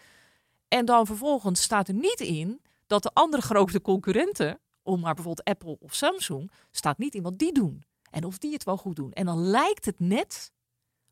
En 0.67 0.86
dan 0.86 1.06
vervolgens 1.06 1.62
staat 1.62 1.88
er 1.88 1.93
niet 1.93 2.19
in 2.19 2.62
dat 2.88 3.04
de 3.04 3.13
andere 3.13 3.41
grote 3.41 3.82
concurrenten, 3.82 4.60
om 4.82 5.00
maar 5.00 5.13
bijvoorbeeld 5.13 5.47
Apple 5.47 5.78
of 5.80 5.93
Samsung, 5.93 6.52
staat 6.71 6.97
niet 6.97 7.15
in 7.15 7.23
wat 7.23 7.38
die 7.38 7.54
doen. 7.54 7.86
En 8.10 8.23
of 8.23 8.38
die 8.38 8.54
het 8.54 8.63
wel 8.63 8.78
goed 8.78 8.95
doen. 8.95 9.12
En 9.12 9.26
dan 9.26 9.41
lijkt 9.41 9.86
het 9.86 10.00
net 10.00 10.52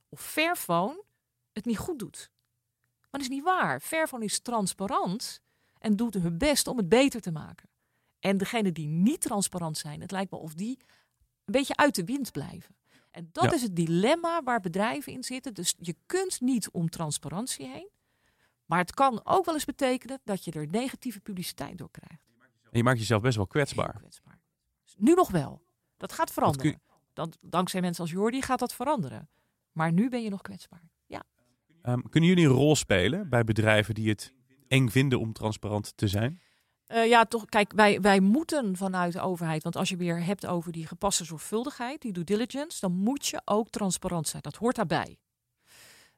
of 0.10 0.22
Fairphone 0.22 1.04
het 1.54 1.66
niet 1.66 1.78
goed 1.78 2.00
doet. 2.00 2.32
Maar 3.02 3.10
dat 3.12 3.22
is 3.22 3.30
niet 3.30 3.44
waar. 3.44 3.80
Fairphone 3.80 4.24
is 4.24 4.40
transparant 4.40 5.42
en 5.80 5.96
doet 5.96 6.14
hun 6.14 6.38
best 6.38 6.68
om 6.68 6.78
het 6.78 6.90
beter 6.90 7.22
te 7.22 7.32
maken. 7.32 7.70
En 8.20 8.38
degenen 8.38 8.74
die 8.74 8.88
niet 8.88 9.22
transparant 9.22 9.78
zijn, 9.78 10.02
het 10.02 10.12
lijkt 10.12 10.32
wel 10.32 10.40
of 10.40 10.54
die 10.54 10.78
een 11.46 11.54
beetje 11.54 11.76
uit 11.76 11.96
de 11.96 12.04
wind 12.04 12.32
blijven. 12.32 12.76
En 13.12 13.30
dat 13.32 13.54
is 13.54 13.62
het 13.62 13.76
dilemma 13.76 14.44
waar 14.44 14.60
bedrijven 14.60 15.14
in 15.14 15.24
zitten. 15.24 15.54
Dus 15.54 15.76
je 15.80 15.96
kunt 16.06 16.42
niet 16.42 16.70
om 16.72 16.90
transparantie 16.90 17.68
heen. 17.68 17.90
Maar 18.66 18.80
het 18.80 18.94
kan 18.94 19.22
ook 19.24 19.46
wel 19.46 19.54
eens 19.54 19.66
betekenen 19.66 20.20
dat 20.24 20.46
je 20.46 20.52
er 20.52 20.68
negatieve 20.68 21.20
publiciteit 21.20 21.78
door 21.78 21.92
krijgt. 21.92 22.24
En 22.64 22.78
je 22.82 22.84
maakt 22.84 23.00
jezelf 23.00 23.22
best 23.22 23.36
wel 23.36 23.48
kwetsbaar. 23.48 23.96
kwetsbaar. 23.98 24.40
Nu 24.98 25.14
nog 25.14 25.32
wel. 25.32 25.62
Dat 25.98 26.12
gaat 26.12 26.32
veranderen. 26.32 26.82
Dan, 27.14 27.34
dankzij 27.42 27.82
mensen 27.82 28.04
als 28.04 28.12
Jordi 28.12 28.42
gaat 28.42 28.60
dat 28.60 28.74
veranderen. 28.74 29.30
Maar 29.72 29.92
nu 29.92 30.10
ben 30.10 30.24
je 30.24 30.30
nog 30.30 30.42
kwetsbaar. 30.42 30.90
Ja. 31.06 31.24
Um, 31.84 32.10
kunnen 32.10 32.30
jullie 32.30 32.46
een 32.46 32.52
rol 32.52 32.76
spelen 32.76 33.30
bij 33.30 33.44
bedrijven 33.44 33.94
die 33.94 34.10
het 34.10 34.34
eng 34.68 34.90
vinden 34.90 35.20
om 35.20 35.34
transparant 35.34 35.98
te 35.98 36.08
zijn? 36.08 36.42
Uh, 36.88 37.08
ja, 37.08 37.26
toch. 37.26 37.46
Kijk, 37.46 37.74
wij, 37.76 38.02
wij 38.02 38.20
moeten 38.20 38.78
vanuit 38.78 39.14
de 39.14 39.22
overheid, 39.22 39.64
want 39.64 39.76
als 39.76 39.90
je 39.90 39.98
weer 39.98 40.24
hebt 40.24 40.46
over 40.46 40.72
die 40.72 40.88
gepaste 40.88 41.26
zorgvuldigheid, 41.26 42.02
die 42.02 42.14
due 42.14 42.24
diligence, 42.24 42.80
dan 42.80 42.92
moet 42.92 43.28
je 43.28 43.42
ook 43.46 43.70
transparant 43.70 44.28
zijn. 44.28 44.42
Dat 44.42 44.56
hoort 44.56 44.76
daarbij. 44.76 45.18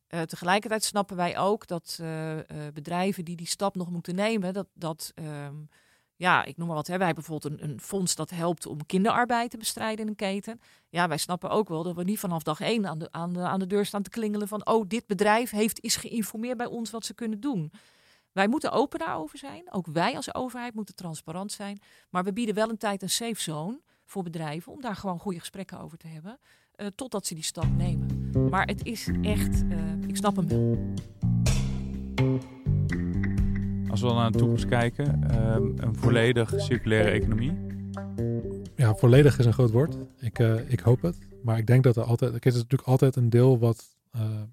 Uh, 0.10 0.22
tegelijkertijd 0.22 0.84
snappen 0.84 1.15
wij 1.15 1.38
ook 1.38 1.67
dat 1.67 1.98
uh, 2.02 2.36
uh, 2.36 2.41
bedrijven 2.74 3.26
die 3.26 3.36
die 3.36 3.48
stap 3.48 3.76
nog 3.76 3.89
moeten 3.89 4.15
nemen, 4.15 4.54
dat, 4.54 4.67
dat 4.74 5.12
um, 5.15 5.70
ja, 6.17 6.43
ik 6.43 6.58
noem 6.58 6.67
maar 6.67 6.76
wat, 6.76 6.88
hè, 6.88 6.98
wij 6.98 7.13
bijvoorbeeld 7.13 7.54
een, 7.54 7.70
een, 7.70 7.80
fonds 7.80 8.15
dat 8.15 8.30
helpt 8.30 8.65
om 8.65 8.86
kinderarbeid 8.86 9.52
te 9.52 9.58
bestrijden 9.58 10.00
in 10.06 10.08
een 10.08 10.15
keten. 10.15 10.62
Ja, 10.89 11.08
wij 11.08 11.17
snappen 11.17 11.50
ook 11.50 11.70
wel 11.70 11.84
dat 11.84 11.96
we 11.96 12.04
niet 12.04 12.20
vanaf 12.20 12.43
dag 12.43 12.60
één 12.60 12.88
aan 12.88 13.00
de, 13.00 13.08
aan 13.12 13.34
de, 13.34 13.39
aan 13.39 13.60
de 13.60 13.67
deur 13.67 13.86
staan 13.86 14.02
te 14.02 14.10
klingelen 14.10 14.48
van, 14.48 14.65
oh, 14.67 14.88
dit 14.88 15.08
bedrijf 15.08 15.50
heeft, 15.50 15.80
is 15.80 15.96
geïnformeerd 15.96 16.58
bij 16.58 16.65
ons 16.65 16.91
wat 16.91 17.06
ze 17.06 17.13
kunnen 17.13 17.39
doen. 17.39 17.72
Wij 18.32 18.48
moeten 18.48 18.72
open 18.72 19.00
daarover 19.00 19.38
zijn. 19.38 19.74
Ook 19.74 19.88
wij 19.88 20.15
als 20.15 20.36
overheid 20.36 20.74
moeten 20.74 20.96
transparant 20.96 21.52
zijn. 21.52 21.80
Maar 22.10 22.24
we 22.24 22.34
bieden 22.34 22.56
wel 22.56 22.70
een 22.70 22.78
tijd 22.78 23.02
een 23.02 23.10
safe 23.10 23.41
zone 23.41 23.82
voor 24.06 24.24
bedrijven 24.24 24.72
om 24.72 24.82
daar 24.82 24.96
gewoon 24.96 25.20
goede 25.20 25.39
gesprekken 25.39 25.80
over 25.80 25.98
te 25.98 26.08
hebben. 26.08 26.39
Uh, 26.77 26.87
totdat 26.95 27.25
ze 27.25 27.33
die 27.33 27.43
stap 27.43 27.77
nemen. 27.77 28.31
Maar 28.49 28.65
het 28.65 28.85
is 28.85 29.09
echt, 29.21 29.63
uh, 29.63 30.07
ik 30.07 30.15
snap 30.15 30.35
hem 30.35 30.47
wel. 30.47 30.95
Als 33.89 34.01
we 34.01 34.07
dan 34.07 34.15
naar 34.15 34.31
de 34.31 34.37
toekomst 34.37 34.65
kijken, 34.65 35.21
uh, 35.31 35.55
een 35.75 35.95
volledig 35.95 36.53
circulaire 36.57 37.09
economie. 37.09 37.53
Ja, 38.75 38.95
volledig 38.95 39.39
is 39.39 39.45
een 39.45 39.53
groot 39.53 39.71
woord. 39.71 39.97
Ik, 40.19 40.39
uh, 40.39 40.71
ik 40.71 40.79
hoop 40.79 41.01
het. 41.01 41.17
Maar 41.43 41.57
ik 41.57 41.67
denk 41.67 41.83
dat 41.83 41.95
er 41.95 42.03
altijd, 42.03 42.33
er 42.33 42.45
is 42.45 42.53
natuurlijk 42.53 42.89
altijd 42.89 43.15
een 43.15 43.29
deel 43.29 43.59
wat, 43.59 43.97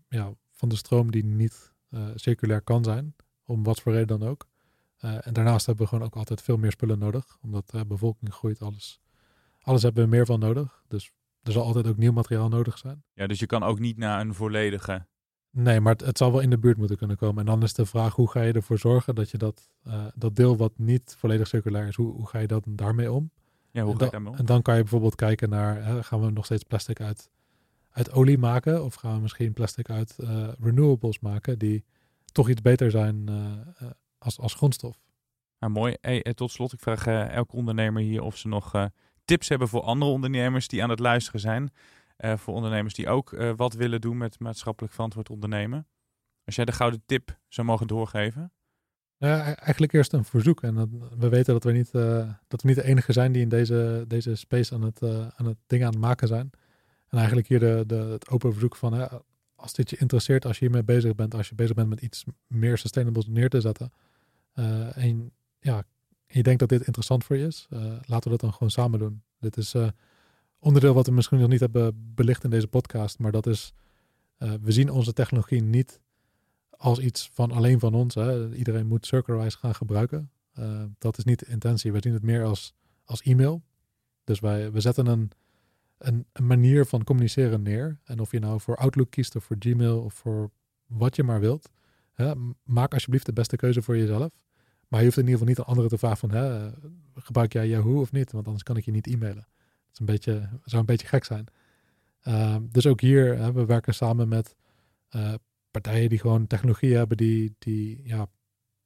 ja, 0.08 0.32
van 0.50 0.68
de 0.68 0.76
stroom 0.76 1.10
die 1.10 1.24
niet 1.24 1.72
circulair 2.14 2.60
kan 2.60 2.84
zijn. 2.84 3.14
Om 3.44 3.62
wat 3.62 3.80
voor 3.80 3.92
reden 3.92 4.18
dan 4.18 4.28
ook. 4.28 4.46
en 5.00 5.32
daarnaast 5.32 5.66
hebben 5.66 5.84
we 5.84 5.90
gewoon 5.90 6.06
ook 6.06 6.16
altijd 6.16 6.42
veel 6.42 6.56
meer 6.56 6.70
spullen 6.70 6.98
nodig. 6.98 7.38
Omdat 7.42 7.70
de 7.70 7.86
bevolking 7.86 8.34
groeit, 8.34 8.62
alles, 8.62 9.00
alles 9.60 9.82
hebben 9.82 10.04
we 10.04 10.10
meer 10.10 10.26
van 10.26 10.38
nodig. 10.38 10.82
Dus 10.88 11.12
er 11.44 11.52
zal 11.52 11.64
altijd 11.64 11.86
ook 11.86 11.96
nieuw 11.96 12.12
materiaal 12.12 12.48
nodig 12.48 12.78
zijn. 12.78 13.04
Ja, 13.12 13.26
dus 13.26 13.38
je 13.38 13.46
kan 13.46 13.62
ook 13.62 13.78
niet 13.78 13.96
naar 13.96 14.20
een 14.20 14.34
volledige. 14.34 15.06
Nee, 15.50 15.80
maar 15.80 15.92
het, 15.92 16.04
het 16.04 16.18
zal 16.18 16.32
wel 16.32 16.40
in 16.40 16.50
de 16.50 16.58
buurt 16.58 16.76
moeten 16.76 16.96
kunnen 16.96 17.16
komen. 17.16 17.38
En 17.38 17.46
dan 17.46 17.62
is 17.62 17.74
de 17.74 17.86
vraag, 17.86 18.14
hoe 18.14 18.30
ga 18.30 18.42
je 18.42 18.52
ervoor 18.52 18.78
zorgen 18.78 19.14
dat 19.14 19.30
je 19.30 19.38
dat, 19.38 19.70
uh, 19.86 20.04
dat 20.14 20.36
deel 20.36 20.56
wat 20.56 20.72
niet 20.76 21.14
volledig 21.18 21.46
circulair 21.46 21.86
is, 21.86 21.94
hoe, 21.94 22.12
hoe 22.12 22.26
ga 22.26 22.38
je 22.38 22.46
dat 22.46 22.64
daarmee 22.68 23.12
om? 23.12 23.30
Ja, 23.70 23.82
hoe 23.82 23.92
en, 23.92 23.98
ga 23.98 24.04
je 24.04 24.10
daarmee 24.10 24.32
om? 24.32 24.38
en 24.38 24.46
dan 24.46 24.62
kan 24.62 24.74
je 24.74 24.80
bijvoorbeeld 24.80 25.14
kijken 25.14 25.48
naar, 25.48 25.84
hè, 25.84 26.02
gaan 26.02 26.20
we 26.20 26.30
nog 26.30 26.44
steeds 26.44 26.62
plastic 26.62 27.00
uit, 27.00 27.30
uit 27.90 28.12
olie 28.12 28.38
maken? 28.38 28.84
Of 28.84 28.94
gaan 28.94 29.14
we 29.14 29.20
misschien 29.20 29.52
plastic 29.52 29.90
uit 29.90 30.16
uh, 30.20 30.48
renewables 30.60 31.20
maken 31.20 31.58
die 31.58 31.84
toch 32.32 32.48
iets 32.48 32.62
beter 32.62 32.90
zijn 32.90 33.30
uh, 33.30 33.90
als, 34.18 34.38
als 34.38 34.54
grondstof. 34.54 34.98
Nou, 35.58 35.72
mooi. 35.72 35.96
Hey, 36.00 36.22
tot 36.34 36.50
slot, 36.50 36.72
ik 36.72 36.80
vraag 36.80 37.06
elke 37.06 37.56
ondernemer 37.56 38.02
hier 38.02 38.22
of 38.22 38.36
ze 38.36 38.48
nog 38.48 38.90
tips 39.24 39.48
hebben 39.48 39.68
voor 39.68 39.82
andere 39.82 40.10
ondernemers 40.10 40.68
die 40.68 40.82
aan 40.82 40.90
het 40.90 40.98
luisteren 40.98 41.40
zijn. 41.40 41.72
voor 42.18 42.54
ondernemers 42.54 42.94
die 42.94 43.08
ook 43.08 43.36
wat 43.56 43.74
willen 43.74 44.00
doen 44.00 44.16
met 44.16 44.38
maatschappelijk 44.38 44.92
verantwoord 44.92 45.30
ondernemen. 45.30 45.86
Als 46.44 46.54
jij 46.54 46.64
de 46.64 46.72
gouden 46.72 47.02
tip 47.06 47.38
zou 47.48 47.66
mogen 47.66 47.86
doorgeven. 47.86 48.52
Ja, 49.16 49.48
e-, 49.48 49.52
eigenlijk 49.52 49.92
eerst 49.92 50.12
een 50.12 50.24
verzoek. 50.24 50.62
En 50.62 51.00
we 51.18 51.28
weten 51.28 51.52
dat 51.52 51.64
we, 51.64 51.72
niet, 51.72 51.92
dat 52.48 52.62
we 52.62 52.68
niet 52.68 52.76
de 52.76 52.84
enige 52.84 53.12
zijn 53.12 53.32
die 53.32 53.42
in 53.42 53.48
deze, 53.48 54.04
deze 54.08 54.34
space 54.34 54.74
aan 54.74 54.82
het, 54.82 55.02
aan 55.36 55.46
het 55.46 55.56
ding 55.66 55.84
aan 55.84 55.90
het 55.90 56.00
maken 56.00 56.28
zijn. 56.28 56.50
En 57.08 57.18
eigenlijk 57.18 57.48
hier 57.48 57.60
de, 57.60 57.84
de, 57.86 57.94
het 57.94 58.28
open 58.28 58.52
verzoek 58.52 58.76
van 58.76 58.92
hè, 58.92 59.06
als 59.54 59.72
dit 59.72 59.90
je 59.90 59.96
interesseert, 59.96 60.46
als 60.46 60.58
je 60.58 60.64
hiermee 60.64 60.84
bezig 60.84 61.14
bent, 61.14 61.34
als 61.34 61.48
je 61.48 61.54
bezig 61.54 61.74
bent 61.74 61.88
met 61.88 62.00
iets 62.00 62.24
meer 62.46 62.78
sustainable 62.78 63.24
neer 63.28 63.48
te 63.48 63.60
zetten. 63.60 63.92
En 64.94 65.32
ja, 65.58 65.82
je 66.36 66.42
denkt 66.42 66.60
dat 66.60 66.68
dit 66.68 66.82
interessant 66.86 67.24
voor 67.24 67.36
je 67.36 67.46
is, 67.46 67.66
uh, 67.70 67.80
laten 67.84 68.22
we 68.22 68.30
dat 68.30 68.40
dan 68.40 68.52
gewoon 68.52 68.70
samen 68.70 68.98
doen. 68.98 69.22
Dit 69.40 69.56
is 69.56 69.74
uh, 69.74 69.88
onderdeel 70.58 70.94
wat 70.94 71.06
we 71.06 71.12
misschien 71.12 71.38
nog 71.38 71.48
niet 71.48 71.60
hebben 71.60 72.12
belicht 72.14 72.44
in 72.44 72.50
deze 72.50 72.66
podcast, 72.66 73.18
maar 73.18 73.32
dat 73.32 73.46
is, 73.46 73.72
we 74.38 74.72
zien 74.72 74.90
onze 74.90 75.12
technologie 75.12 75.62
niet 75.62 76.00
als 76.70 76.98
iets 76.98 77.30
van 77.32 77.50
alleen 77.50 77.80
van 77.80 77.94
ons. 77.94 78.14
Hè. 78.14 78.54
Iedereen 78.54 78.86
moet 78.86 79.06
Circlewise 79.06 79.58
gaan 79.58 79.74
gebruiken. 79.74 80.30
dat 80.98 81.18
is 81.18 81.24
niet 81.24 81.38
de 81.38 81.46
intentie. 81.46 81.92
We 81.92 81.98
zien 82.00 82.12
het 82.12 82.22
meer 82.22 82.44
als, 82.44 82.74
als 83.04 83.22
e-mail. 83.22 83.62
Dus 84.24 84.40
wij, 84.40 84.72
we 84.72 84.80
zetten 84.80 85.06
een, 85.06 85.30
een, 85.98 86.26
een, 86.32 86.46
manier 86.46 86.86
van 86.86 87.04
communiceren 87.04 87.62
neer. 87.62 87.98
En 88.04 88.20
of 88.20 88.30
je 88.30 88.38
nou 88.38 88.60
voor 88.60 88.76
Outlook 88.76 89.10
kiest 89.10 89.36
of 89.36 89.44
voor 89.44 89.56
Gmail 89.58 90.00
of 90.00 90.14
voor 90.14 90.50
wat 90.86 91.16
je 91.16 91.22
maar 91.22 91.40
wilt. 91.40 91.70
Hè, 92.12 92.32
maak 92.62 92.92
alsjeblieft 92.92 93.26
de 93.26 93.32
beste 93.32 93.56
keuze 93.56 93.82
voor 93.82 93.96
jezelf. 93.96 94.30
Maar 94.94 95.02
je 95.02 95.08
hoeft 95.08 95.20
in 95.20 95.28
ieder 95.28 95.38
geval 95.40 95.54
niet 95.54 95.64
aan 95.64 95.74
anderen 95.74 95.90
te 95.90 95.98
vragen 95.98 96.18
van 96.18 96.30
hè, 96.30 96.70
gebruik 97.14 97.52
jij 97.52 97.68
Yahoo 97.68 98.00
of 98.00 98.12
niet? 98.12 98.32
Want 98.32 98.44
anders 98.44 98.62
kan 98.62 98.76
ik 98.76 98.84
je 98.84 98.90
niet 98.90 99.06
e-mailen. 99.06 99.46
Dat 99.56 99.92
is 99.92 99.98
een 99.98 100.06
beetje, 100.06 100.48
zou 100.64 100.80
een 100.80 100.86
beetje 100.86 101.06
gek 101.06 101.24
zijn. 101.24 101.46
Uh, 102.28 102.56
dus 102.62 102.86
ook 102.86 103.00
hier, 103.00 103.38
hè, 103.38 103.52
we 103.52 103.64
werken 103.64 103.94
samen 103.94 104.28
met 104.28 104.56
uh, 105.10 105.34
partijen 105.70 106.08
die 106.08 106.18
gewoon 106.18 106.46
technologie 106.46 106.96
hebben 106.96 107.16
die, 107.16 107.54
die 107.58 108.00
ja, 108.04 108.26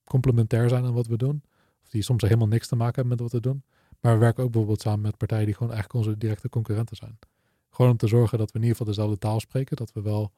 complementair 0.04 0.68
zijn 0.68 0.84
aan 0.84 0.92
wat 0.92 1.06
we 1.06 1.16
doen. 1.16 1.42
Of 1.82 1.88
die 1.88 2.02
soms 2.02 2.22
helemaal 2.22 2.48
niks 2.48 2.68
te 2.68 2.76
maken 2.76 2.94
hebben 2.94 3.12
met 3.12 3.20
wat 3.20 3.32
we 3.42 3.48
doen. 3.48 3.62
Maar 4.00 4.12
we 4.12 4.18
werken 4.18 4.42
ook 4.42 4.50
bijvoorbeeld 4.50 4.80
samen 4.80 5.00
met 5.00 5.16
partijen 5.16 5.44
die 5.44 5.54
gewoon 5.54 5.72
eigenlijk 5.72 6.04
onze 6.04 6.18
directe 6.18 6.48
concurrenten 6.48 6.96
zijn. 6.96 7.18
Gewoon 7.70 7.90
om 7.90 7.96
te 7.96 8.06
zorgen 8.06 8.38
dat 8.38 8.50
we 8.50 8.58
in 8.58 8.64
ieder 8.64 8.76
geval 8.76 8.92
dezelfde 8.94 9.18
taal 9.18 9.40
spreken. 9.40 9.76
Dat 9.76 9.92
we 9.92 10.02
wel 10.02 10.32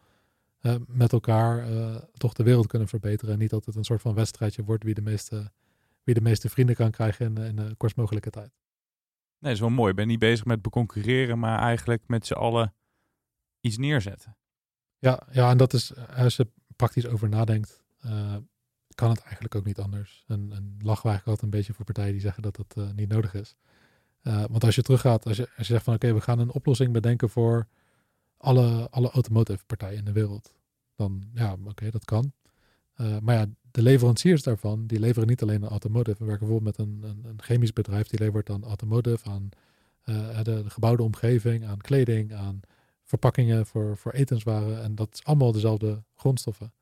uh, 0.63 0.75
met 0.87 1.13
elkaar 1.13 1.71
uh, 1.71 1.97
toch 2.13 2.33
de 2.33 2.43
wereld 2.43 2.67
kunnen 2.67 2.89
verbeteren. 2.89 3.35
En 3.35 3.41
niet 3.41 3.51
dat 3.51 3.65
het 3.65 3.75
een 3.75 3.85
soort 3.85 4.01
van 4.01 4.15
wedstrijdje 4.15 4.65
wordt 4.65 4.85
wie 4.85 4.95
de 4.95 5.03
meeste, 5.03 5.51
wie 6.03 6.15
de 6.15 6.21
meeste 6.21 6.49
vrienden 6.49 6.75
kan 6.75 6.91
krijgen 6.91 7.27
in, 7.27 7.45
in 7.45 7.57
de 7.57 7.75
kortst 7.77 7.97
mogelijke 7.97 8.31
tijd. 8.31 8.51
Nee, 9.39 9.53
dat 9.53 9.53
is 9.53 9.61
wel 9.61 9.71
mooi. 9.71 9.91
Ik 9.91 9.97
ben 9.97 10.07
niet 10.07 10.19
bezig 10.19 10.45
met 10.45 10.63
beconcurreren, 10.63 11.39
maar 11.39 11.59
eigenlijk 11.59 12.03
met 12.07 12.27
z'n 12.27 12.33
allen 12.33 12.75
iets 13.61 13.79
neerzetten. 13.79 14.37
Ja, 14.99 15.27
ja, 15.31 15.51
en 15.51 15.57
dat 15.57 15.73
is, 15.73 15.97
als 15.97 16.37
je 16.37 16.49
praktisch 16.77 17.07
over 17.07 17.29
nadenkt, 17.29 17.83
uh, 18.05 18.37
kan 18.95 19.11
het 19.11 19.21
eigenlijk 19.21 19.55
ook 19.55 19.65
niet 19.65 19.79
anders. 19.79 20.25
En, 20.27 20.53
en 20.53 20.77
lachen 20.79 21.03
we 21.03 21.09
eigenlijk 21.09 21.27
altijd 21.27 21.43
een 21.43 21.59
beetje 21.59 21.73
voor 21.73 21.85
partijen 21.85 22.13
die 22.13 22.21
zeggen 22.21 22.43
dat 22.43 22.57
dat 22.57 22.75
uh, 22.79 22.91
niet 22.91 23.09
nodig 23.09 23.35
is. 23.35 23.57
Uh, 24.23 24.45
want 24.51 24.65
als 24.65 24.75
je 24.75 24.83
teruggaat, 24.83 25.27
als 25.27 25.37
je, 25.37 25.43
als 25.43 25.67
je 25.67 25.73
zegt 25.73 25.85
van 25.85 25.95
oké, 25.95 26.15
we 26.15 26.21
gaan 26.21 26.39
een 26.39 26.53
oplossing 26.53 26.93
bedenken 26.93 27.29
voor 27.31 27.69
alle, 28.37 28.91
alle 28.91 29.11
automotive 29.11 29.65
partijen 29.65 29.99
in 29.99 30.05
de 30.05 30.13
wereld. 30.13 30.55
Dan 30.95 31.31
ja, 31.35 31.57
oké, 31.65 31.91
dat 31.91 32.05
kan. 32.05 32.33
Uh, 33.01 33.19
maar 33.23 33.35
ja, 33.35 33.47
de 33.71 33.83
leveranciers 33.83 34.43
daarvan, 34.43 34.87
die 34.87 35.01
leveren 35.01 35.29
niet 35.29 35.43
alleen 35.43 35.65
aan 35.65 35.71
automotive. 35.71 36.19
We 36.19 36.25
werken 36.25 36.47
bijvoorbeeld 36.47 36.77
met 36.77 36.87
een, 36.87 37.03
een, 37.03 37.31
een 37.31 37.43
chemisch 37.43 37.73
bedrijf, 37.73 38.07
die 38.07 38.19
levert 38.19 38.51
aan 38.51 38.65
automotive, 38.65 39.31
aan 39.31 39.49
de, 40.05 40.41
de, 40.43 40.71
gebouwde 40.71 41.03
omgeving, 41.03 41.67
aan 41.67 41.79
kleding, 41.79 42.35
aan 42.35 42.61
verpakkingen 43.05 43.67
voor, 43.67 43.97
voor 43.97 44.13
etenswaren. 44.13 44.83
En 44.83 44.95
dat 44.95 45.09
is 45.13 45.25
allemaal 45.25 45.53
dezelfde 45.53 46.03
grondstoffen. 46.15 46.73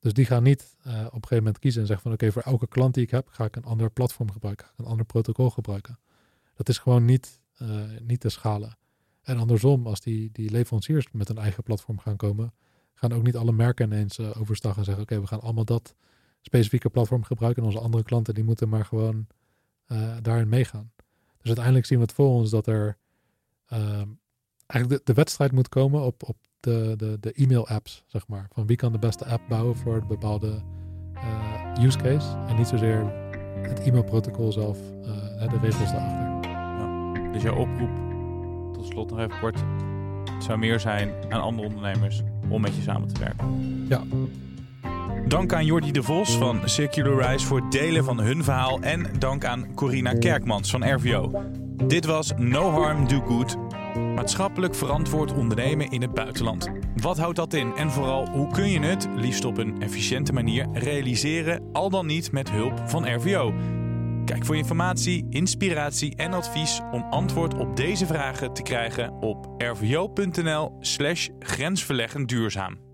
Dus 0.00 0.12
die 0.12 0.24
gaan 0.24 0.42
niet 0.42 0.76
uh, 0.86 0.92
op 0.92 0.96
een 0.96 1.10
gegeven 1.10 1.36
moment 1.36 1.58
kiezen 1.58 1.80
en 1.80 1.86
zeggen 1.86 2.04
van 2.04 2.12
oké, 2.12 2.32
voor 2.32 2.42
elke 2.42 2.66
klant 2.66 2.94
die 2.94 3.02
ik 3.02 3.10
heb, 3.10 3.28
ga 3.28 3.44
ik 3.44 3.56
een 3.56 3.64
ander 3.64 3.90
platform 3.90 4.30
gebruiken, 4.30 4.66
ga 4.66 4.72
ik 4.72 4.78
een 4.78 4.90
ander 4.90 5.06
protocol 5.06 5.50
gebruiken. 5.50 5.98
Dat 6.54 6.68
is 6.68 6.78
gewoon 6.78 7.04
niet, 7.04 7.40
uh, 7.62 7.80
niet 8.02 8.20
te 8.20 8.28
schalen. 8.28 8.76
En 9.22 9.38
andersom, 9.38 9.86
als 9.86 10.00
die, 10.00 10.28
die 10.32 10.50
leveranciers 10.50 11.06
met 11.12 11.28
een 11.28 11.38
eigen 11.38 11.62
platform 11.62 11.98
gaan 11.98 12.16
komen, 12.16 12.52
gaan 12.98 13.12
ook 13.12 13.22
niet 13.22 13.36
alle 13.36 13.52
merken 13.52 13.86
ineens 13.86 14.18
uh, 14.18 14.40
overstag 14.40 14.76
en 14.76 14.84
zeggen 14.84 15.02
oké, 15.02 15.20
we 15.20 15.26
gaan 15.26 15.40
allemaal 15.40 15.64
dat 15.64 15.94
specifieke 16.40 16.90
platform 16.90 17.22
gebruiken 17.22 17.62
en 17.62 17.68
onze 17.68 17.80
andere 17.80 18.02
klanten 18.02 18.34
die 18.34 18.44
moeten 18.44 18.68
maar 18.68 18.84
gewoon 18.84 19.26
daarin 20.22 20.48
meegaan. 20.48 20.92
Dus 21.46 21.46
uiteindelijk 21.46 21.86
zien 21.86 21.98
we 21.98 22.04
het 22.04 22.12
voor 22.12 22.28
ons 22.28 22.50
dat 22.50 22.66
er 22.66 22.96
ehm, 23.66 24.08
eigenlijk 24.66 24.88
de, 24.88 25.12
de, 25.12 25.12
wedstrijd 25.12 25.52
moet 25.52 25.68
komen 25.68 26.02
op, 26.02 26.22
op 26.22 26.36
de, 26.60 26.94
de, 26.96 27.16
de 27.20 27.32
e-mail-apps, 27.32 28.02
zeg 28.06 28.28
maar. 28.28 28.46
Van 28.52 28.66
wie 28.66 28.76
kan 28.76 28.92
de 28.92 28.98
beste 28.98 29.24
app 29.24 29.48
bouwen 29.48 29.76
voor 29.76 29.96
een 29.96 30.06
bepaalde 30.06 30.62
uh, 31.14 31.84
use 31.84 31.98
case. 31.98 32.36
En 32.36 32.56
niet 32.56 32.68
zozeer 32.68 33.12
het 33.62 33.80
e-mailprotocol 33.80 34.52
zelf, 34.52 34.78
de 34.78 35.58
regels 35.62 35.92
daarachter. 35.92 36.50
Ja. 36.50 37.32
Dus 37.32 37.42
jouw 37.42 37.56
oproep, 37.56 37.90
tot 38.74 38.86
slot 38.86 39.10
nog 39.10 39.18
even 39.18 39.38
kort, 39.40 39.58
zou 40.38 40.58
meer 40.58 40.80
zijn 40.80 41.12
aan 41.28 41.40
andere 41.40 41.68
ondernemers 41.68 42.22
om 42.48 42.60
met 42.60 42.76
je 42.76 42.82
samen 42.82 43.08
te 43.08 43.20
werken. 43.20 43.46
Ja. 43.88 44.02
Dank 45.28 45.52
aan 45.52 45.64
Jordi 45.64 45.92
de 45.92 46.02
Vos 46.02 46.36
van 46.36 46.60
Circularize 46.64 47.46
voor 47.46 47.60
het 47.60 47.72
delen 47.72 48.04
van 48.04 48.20
hun 48.20 48.44
verhaal. 48.44 48.80
En 48.80 49.06
dank 49.18 49.44
aan 49.44 49.74
Corina 49.74 50.12
Kerkmans 50.12 50.70
van 50.70 50.94
RVO. 50.94 51.44
Dit 51.86 52.04
was 52.04 52.32
No 52.36 52.70
Harm, 52.70 53.08
Do 53.08 53.20
Good. 53.20 53.56
Maatschappelijk 54.14 54.74
verantwoord 54.74 55.32
ondernemen 55.32 55.90
in 55.90 56.02
het 56.02 56.14
buitenland. 56.14 56.70
Wat 56.96 57.18
houdt 57.18 57.36
dat 57.36 57.54
in 57.54 57.74
en 57.76 57.90
vooral 57.90 58.28
hoe 58.28 58.50
kun 58.50 58.70
je 58.70 58.80
het, 58.80 59.08
liefst 59.16 59.44
op 59.44 59.58
een 59.58 59.82
efficiënte 59.82 60.32
manier, 60.32 60.66
realiseren, 60.72 61.62
al 61.72 61.90
dan 61.90 62.06
niet 62.06 62.32
met 62.32 62.50
hulp 62.50 62.82
van 62.86 63.14
RVO? 63.14 63.52
Kijk 64.26 64.44
voor 64.44 64.56
informatie, 64.56 65.26
inspiratie 65.30 66.16
en 66.16 66.32
advies 66.32 66.80
om 66.92 67.02
antwoord 67.02 67.54
op 67.54 67.76
deze 67.76 68.06
vragen 68.06 68.52
te 68.52 68.62
krijgen 68.62 69.12
op 69.12 69.54
rvo.nl/slash 69.58 71.28
grensverleggend 71.38 72.28
duurzaam. 72.28 72.85